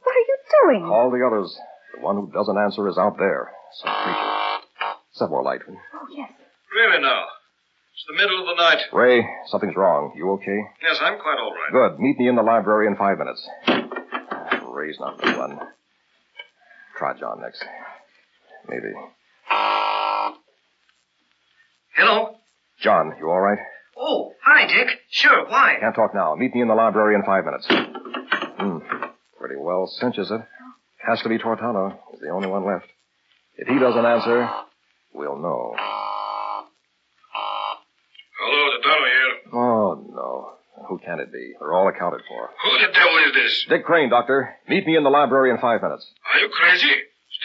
What 0.03 0.15
are 0.15 0.27
you 0.27 0.39
doing? 0.63 0.85
All 0.91 1.11
the 1.11 1.25
others. 1.27 1.57
The 1.95 2.01
one 2.01 2.17
who 2.17 2.31
doesn't 2.33 2.57
answer 2.59 2.89
is 2.89 2.99
out 2.99 3.19
there. 3.19 3.51
Some 3.83 3.93
creature. 3.93 4.97
Set 5.13 5.31
more 5.31 5.43
light. 5.43 5.61
Oh, 5.69 6.07
yes. 6.15 6.31
Really 6.75 7.01
now. 7.03 7.25
It's 7.95 8.05
the 8.09 8.15
middle 8.17 8.41
of 8.41 8.47
the 8.57 8.63
night. 8.63 8.83
Ray, 8.93 9.27
something's 9.47 9.77
wrong. 9.77 10.13
You 10.17 10.31
okay? 10.33 10.61
Yes, 10.83 10.99
I'm 11.01 11.19
quite 11.19 11.39
all 11.39 11.53
right. 11.53 11.73
Good. 11.73 11.99
Meet 12.01 12.19
me 12.19 12.29
in 12.29 12.37
the 12.37 12.43
library 12.43 12.87
in 12.87 12.97
five 12.97 13.19
minutes. 13.19 13.43
Ray's 14.69 14.99
not 15.01 15.17
the 15.21 15.33
one. 15.33 15.59
Try 16.99 17.19
John 17.19 17.41
next. 17.41 17.65
Maybe. 18.69 18.93
Hello? 21.97 22.37
John, 22.81 23.15
you 23.19 23.29
all 23.31 23.41
right? 23.41 23.59
Oh, 23.99 24.33
hi, 24.45 24.67
Dick. 24.67 24.89
Sure, 25.11 25.47
why? 25.49 25.77
Can't 25.81 25.95
talk 25.95 26.15
now. 26.15 26.35
Meet 26.35 26.55
me 26.55 26.61
in 26.63 26.69
the 26.69 26.75
library 26.75 27.15
in 27.15 27.23
five 27.23 27.45
minutes. 27.45 27.67
Hmm. 27.71 28.79
Pretty 29.39 29.57
well 29.59 29.87
cinches 29.87 30.31
it. 30.31 30.41
Has 31.07 31.21
to 31.23 31.29
be 31.29 31.39
Tortano. 31.39 31.97
He's 32.11 32.21
the 32.21 32.29
only 32.31 32.49
one 32.49 32.67
left. 32.67 32.87
If 33.57 33.69
he 33.69 33.79
doesn't 33.79 34.05
answer, 34.05 34.49
we'll 35.15 35.39
know. 35.39 35.75
Hello, 38.39 38.79
Tortano 38.79 39.07
here. 39.07 39.53
Oh, 39.55 40.05
no. 40.13 40.53
Who 40.89 40.99
can 40.99 41.21
it 41.21 41.33
be? 41.33 41.55
They're 41.59 41.73
all 41.73 41.89
accounted 41.89 42.21
for. 42.29 42.51
Who 42.65 42.79
the 42.87 42.93
devil 42.93 43.17
is 43.27 43.33
this? 43.33 43.67
Dick 43.71 43.85
Crane, 43.87 44.11
Doctor. 44.11 44.55
Meet 44.69 44.87
me 44.87 44.97
in 44.97 45.05
the 45.05 45.11
library 45.11 45.51
in 45.51 45.59
five 45.59 45.81
minutes. 45.83 46.07
Are 46.33 46.39
you 46.41 46.49
crazy? 46.51 46.93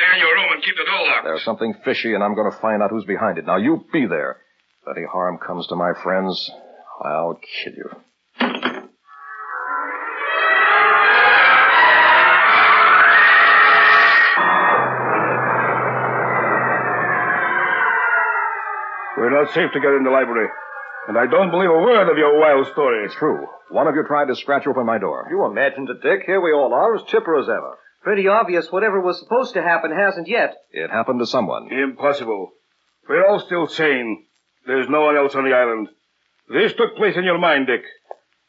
Stay 0.02 0.18
in 0.18 0.26
your 0.26 0.34
room 0.34 0.50
and 0.54 0.64
keep 0.64 0.76
the 0.76 0.84
door 0.84 1.08
locked. 1.08 1.26
There's 1.26 1.44
something 1.44 1.76
fishy, 1.86 2.14
and 2.14 2.24
I'm 2.24 2.34
going 2.34 2.50
to 2.50 2.58
find 2.58 2.82
out 2.82 2.90
who's 2.90 3.06
behind 3.06 3.38
it. 3.38 3.46
Now, 3.46 3.58
you 3.58 3.86
be 3.94 4.08
there. 4.08 4.38
If 4.82 4.98
any 4.98 5.06
harm 5.06 5.38
comes 5.38 5.68
to 5.68 5.76
my 5.76 5.94
friends, 6.02 6.50
I'll 7.04 7.40
kill 7.64 7.74
you. 7.74 7.90
We're 19.18 19.30
not 19.30 19.54
safe 19.54 19.72
together 19.72 19.98
in 19.98 20.04
the 20.04 20.10
library. 20.10 20.50
And 21.10 21.18
I 21.18 21.28
don't 21.28 21.52
believe 21.52 21.70
a 21.70 21.74
word 21.74 22.10
of 22.10 22.18
your 22.18 22.40
wild 22.40 22.68
story. 22.72 23.06
It's 23.06 23.16
true. 23.16 23.46
One 23.70 23.88
of 23.88 23.94
you 23.94 24.04
tried 24.08 24.30
to 24.30 24.36
scratch 24.36 24.66
open 24.66 24.86
my 24.86 24.98
door. 24.98 25.28
You 25.30 25.46
imagined 25.46 25.90
it, 25.90 26.02
Dick. 26.02 26.24
Here 26.26 26.42
we 26.42 26.54
all 26.54 26.74
are, 26.74 26.96
as 26.96 27.04
chipper 27.04 27.38
as 27.40 27.48
ever. 27.48 27.78
Pretty 28.02 28.28
obvious 28.28 28.72
whatever 28.72 29.00
was 29.00 29.20
supposed 29.20 29.54
to 29.54 29.62
happen 29.62 29.92
hasn't 29.92 30.28
yet. 30.28 30.56
It 30.72 30.90
happened 30.90 31.20
to 31.20 31.26
someone. 31.28 31.72
Impossible. 31.72 32.52
We're 33.08 33.26
all 33.28 33.40
still 33.40 33.68
sane. 33.68 34.26
There's 34.66 34.90
no 34.90 35.02
one 35.02 35.18
else 35.18 35.36
on 35.36 35.44
the 35.44 35.56
island. 35.56 35.90
This 36.50 36.74
took 36.74 36.96
place 36.96 37.16
in 37.16 37.24
your 37.24 37.38
mind, 37.38 37.68
Dick. 37.68 37.84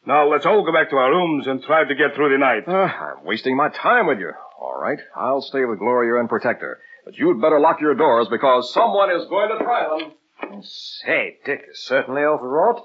Now 0.07 0.29
let's 0.29 0.47
all 0.47 0.65
go 0.65 0.73
back 0.73 0.91
to 0.91 0.97
our 0.97 1.11
rooms 1.11 1.47
and 1.47 1.63
try 1.63 1.85
to 1.85 1.95
get 1.95 2.15
through 2.15 2.31
the 2.31 2.39
night. 2.39 2.67
Uh, 2.67 2.73
I'm 2.73 3.25
wasting 3.25 3.57
my 3.57 3.69
time 3.69 4.07
with 4.07 4.19
you. 4.19 4.33
All 4.61 4.81
right, 4.81 4.99
I'll 5.17 5.43
stay 5.43 5.65
with 5.65 5.79
Gloria 5.79 6.19
and 6.19 6.29
protect 6.29 6.63
her. 6.63 6.79
But 7.05 7.17
you'd 7.17 7.41
better 7.41 7.61
lock 7.61 7.81
your 7.81 7.95
doors 7.95 8.29
because 8.31 8.73
someone 8.73 9.11
is 9.11 9.27
going 9.29 9.51
to 9.51 9.65
try 9.65 9.89
them. 9.89 10.63
Say, 10.63 11.39
Dick 11.45 11.63
is 11.71 11.85
certainly 11.85 12.23
overwrought. 12.23 12.83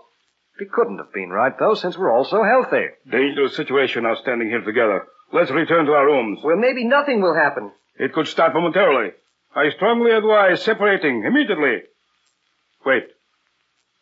He 0.59 0.65
couldn't 0.65 0.97
have 0.97 1.13
been 1.13 1.29
right, 1.29 1.53
though, 1.57 1.75
since 1.75 1.97
we're 1.97 2.11
all 2.11 2.25
so 2.25 2.43
healthy. 2.43 2.85
Dangerous 3.09 3.55
situation 3.55 4.03
now 4.03 4.15
standing 4.15 4.49
here 4.49 4.61
together. 4.61 5.05
Let's 5.33 5.51
return 5.51 5.85
to 5.85 5.91
our 5.91 6.05
rooms. 6.05 6.39
Well, 6.43 6.55
maybe 6.55 6.85
nothing 6.85 7.21
will 7.21 7.35
happen. 7.35 7.71
It 7.99 8.13
could 8.13 8.27
start 8.27 8.53
momentarily. 8.53 9.11
I 9.55 9.69
strongly 9.75 10.11
advise 10.11 10.63
separating 10.63 11.23
immediately. 11.25 11.83
Wait. 12.85 13.03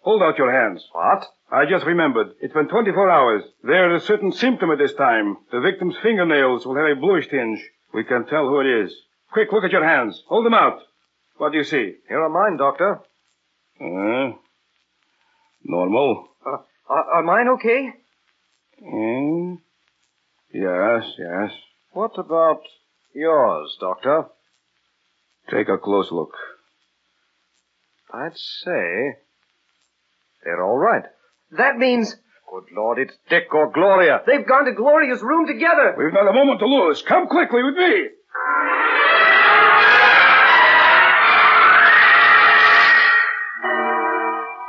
Hold 0.02 0.22
out 0.22 0.38
your 0.38 0.52
hands. 0.52 0.88
What? 0.92 1.26
I 1.52 1.66
just 1.66 1.86
remembered. 1.86 2.34
It's 2.42 2.54
been 2.54 2.68
24 2.68 3.10
hours. 3.10 3.44
There 3.64 3.96
is 3.96 4.04
a 4.04 4.06
certain 4.06 4.32
symptom 4.32 4.70
at 4.70 4.78
this 4.78 4.94
time. 4.94 5.38
The 5.52 5.62
victim's 5.62 5.96
fingernails 6.04 6.66
will 6.66 6.76
have 6.76 6.98
a 6.98 7.00
bluish 7.00 7.28
tinge. 7.28 7.60
We 7.94 8.04
can 8.04 8.26
tell 8.26 8.48
who 8.48 8.60
it 8.60 8.84
is. 8.84 8.94
Quick, 9.32 9.52
look 9.52 9.64
at 9.64 9.72
your 9.72 9.86
hands. 9.86 10.22
Hold 10.28 10.46
them 10.46 10.54
out. 10.54 10.80
What 11.38 11.52
do 11.52 11.58
you 11.58 11.64
see? 11.64 11.96
Here 12.08 12.22
are 12.22 12.30
mine, 12.30 12.58
Doctor. 12.58 13.00
Uh, 13.80 14.38
normal. 15.64 16.28
Uh, 16.46 16.58
are, 16.90 17.04
are 17.16 17.24
mine 17.24 17.48
okay? 17.50 17.94
Mm. 18.84 19.60
Yes, 20.56 21.04
yes. 21.20 21.52
What 21.92 22.18
about 22.18 22.62
yours, 23.14 23.76
Doctor? 23.82 24.28
Take 25.52 25.68
a 25.68 25.78
close 25.78 26.10
look. 26.14 26.32
I'd 28.14 28.38
say 28.38 29.18
they're 30.46 30.64
all 30.64 30.78
right. 30.78 31.04
That 31.58 31.78
means 31.78 32.16
Good 32.50 32.74
Lord, 32.74 33.00
it's 33.00 33.14
Dick 33.30 33.54
or 33.54 33.70
Gloria. 33.74 34.22
they've 34.26 34.48
gone 34.48 34.64
to 34.64 34.72
Gloria's 34.72 35.22
room 35.22 35.46
together. 35.46 35.94
We've 35.98 36.14
not 36.14 36.30
a 36.30 36.32
moment 36.34 36.60
to 36.62 36.68
lose. 36.68 37.02
Come 37.02 37.28
quickly 37.28 37.62
with 37.62 37.76
me. 37.76 38.08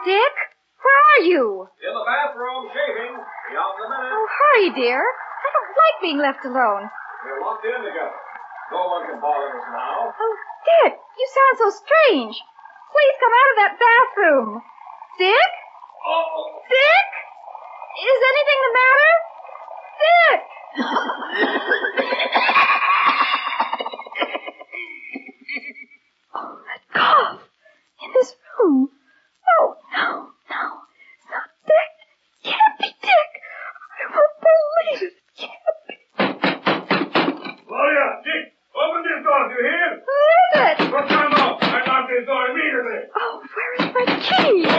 Dick, 0.07 0.35
where 0.83 1.01
are 1.13 1.23
you? 1.27 1.67
In 1.83 1.93
the 1.95 2.05
bathroom, 2.07 2.71
shaving. 2.71 3.15
Be 3.19 3.55
out 3.59 3.75
in 3.75 3.83
a 3.87 3.89
minute. 3.91 4.13
Oh, 4.15 4.27
hurry, 4.39 4.71
dear. 4.79 5.03
Like 5.97 6.03
being 6.03 6.19
left 6.21 6.45
alone. 6.45 6.91
We're 7.25 7.41
locked 7.41 7.65
in 7.65 7.73
together. 7.73 8.13
No 8.71 8.85
one 8.89 9.07
can 9.09 9.19
bother 9.21 9.49
us 9.57 9.65
now. 9.73 10.13
Oh, 10.13 10.37
Dick, 10.85 10.93
you 10.93 11.27
sound 11.33 11.57
so 11.57 11.71
strange. 11.73 12.37
Please 12.37 13.15
come 13.17 13.33
out 13.33 13.49
of 13.49 13.57
that 13.57 13.81
bathroom. 13.81 14.61
Dick? 15.19 15.51
Oh. 16.07 16.61
Dick? 16.69 17.09
Is 17.97 18.21
anything 18.29 18.61
the 18.61 18.73
matter? 18.77 19.13
Dick! 20.05 20.41
oh, 26.35 26.59
that 26.67 26.81
cough. 26.93 27.41
In 28.05 28.11
this 28.13 28.35
room. 28.61 28.89
Oh, 29.59 29.77
no, 29.97 30.29
no. 30.51 30.63
It's 31.17 31.27
not 31.31 31.49
Dick. 31.65 31.91
It 32.45 32.49
can't 32.53 32.77
be 32.81 32.89
Dick. 33.01 33.31
I 33.97 34.05
won't 34.13 34.37
believe 34.45 35.03
it. 35.03 35.07
It 35.07 35.13
can't 35.41 35.79
be. 35.89 35.97
Gloria, 37.67 38.07
Dick, 38.25 38.45
open 38.77 39.03
this 39.03 39.21
door, 39.25 39.43
do 39.49 39.55
you 39.55 39.63
hear? 39.69 39.91
Who 40.05 40.17
is 40.37 40.53
it? 40.57 40.77
Put 40.91 41.07
down 41.09 41.33
off. 41.35 41.59
I 41.63 41.65
locked 41.87 42.11
this 42.11 42.25
door 42.27 42.47
immediately. 42.51 43.01
Oh, 43.17 43.43
where 43.97 44.19
is 44.19 44.76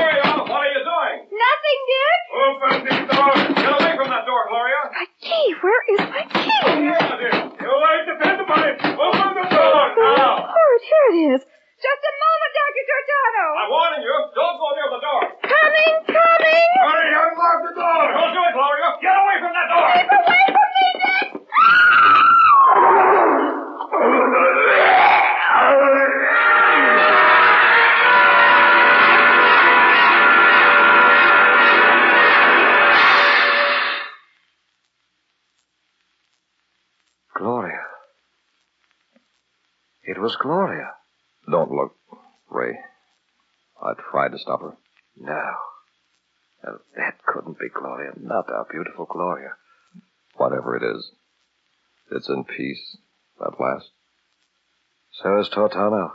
to 44.37 44.41
stop 44.41 44.61
her. 44.61 44.77
No. 45.17 45.43
No, 46.63 46.79
that 46.95 47.23
couldn't 47.25 47.59
be 47.59 47.69
Gloria. 47.69 48.11
Not 48.19 48.49
our 48.49 48.67
beautiful 48.71 49.05
Gloria. 49.05 49.51
Whatever 50.35 50.75
it 50.75 50.83
is, 50.83 51.11
it's 52.11 52.29
in 52.29 52.43
peace 52.43 52.97
at 53.41 53.59
last. 53.59 53.89
So 55.11 55.39
is 55.39 55.49
Tortano. 55.49 56.11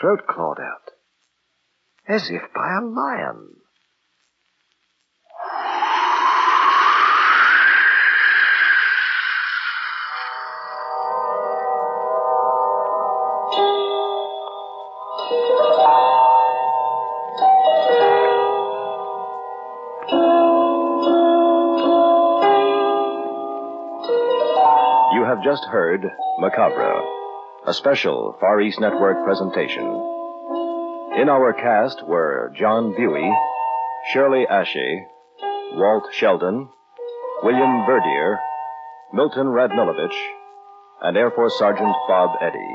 Throat 0.00 0.26
clawed 0.28 0.58
out. 0.60 0.92
As 2.08 2.28
if 2.30 2.42
by 2.54 2.76
a 2.80 2.84
lion. 2.84 3.56
Just 25.46 25.64
heard 25.66 26.04
Macabre, 26.40 27.04
a 27.68 27.72
special 27.72 28.36
Far 28.40 28.60
East 28.60 28.80
Network 28.80 29.24
presentation. 29.24 29.84
In 31.16 31.28
our 31.28 31.52
cast 31.52 32.04
were 32.04 32.52
John 32.58 32.92
Buey, 32.94 33.32
Shirley 34.12 34.44
Ashe, 34.50 35.06
Walt 35.74 36.02
Sheldon, 36.12 36.68
William 37.44 37.86
Verdier, 37.86 38.40
Milton 39.12 39.46
Radmilovich, 39.46 40.18
and 41.02 41.16
Air 41.16 41.30
Force 41.30 41.56
Sergeant 41.56 41.94
Bob 42.08 42.30
Eddy. 42.42 42.74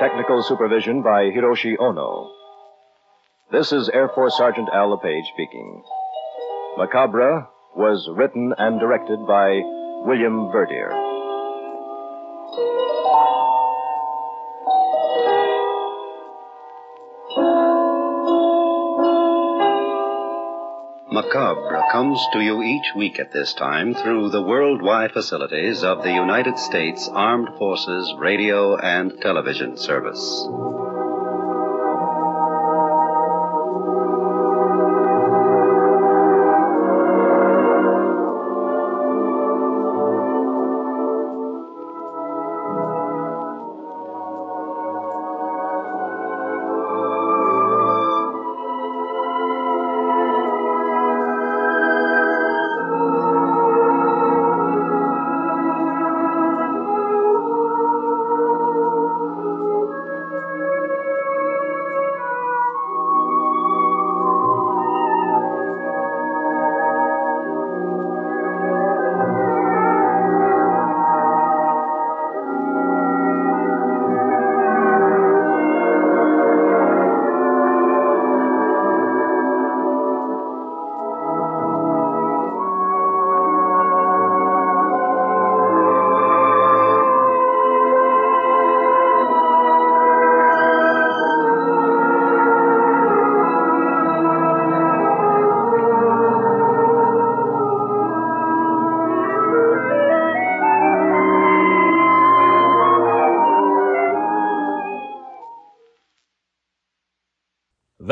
Technical 0.00 0.42
supervision 0.42 1.02
by 1.02 1.30
Hiroshi 1.30 1.76
Ono. 1.78 2.32
This 3.52 3.70
is 3.70 3.88
Air 3.90 4.08
Force 4.12 4.36
Sergeant 4.36 4.70
Al 4.74 4.90
LePage 4.90 5.26
speaking. 5.32 5.84
Macabre 6.78 7.46
was 7.76 8.10
written 8.12 8.52
and 8.58 8.80
directed 8.80 9.24
by 9.28 9.60
William 10.04 10.50
Verdier. 10.50 11.13
Macabre 21.14 21.80
comes 21.92 22.20
to 22.32 22.40
you 22.40 22.60
each 22.60 22.92
week 22.96 23.20
at 23.20 23.30
this 23.30 23.54
time 23.54 23.94
through 23.94 24.30
the 24.30 24.42
worldwide 24.42 25.12
facilities 25.12 25.84
of 25.84 26.02
the 26.02 26.12
United 26.12 26.58
States 26.58 27.08
Armed 27.08 27.56
Forces 27.56 28.12
Radio 28.18 28.76
and 28.76 29.20
Television 29.20 29.76
Service. 29.76 30.48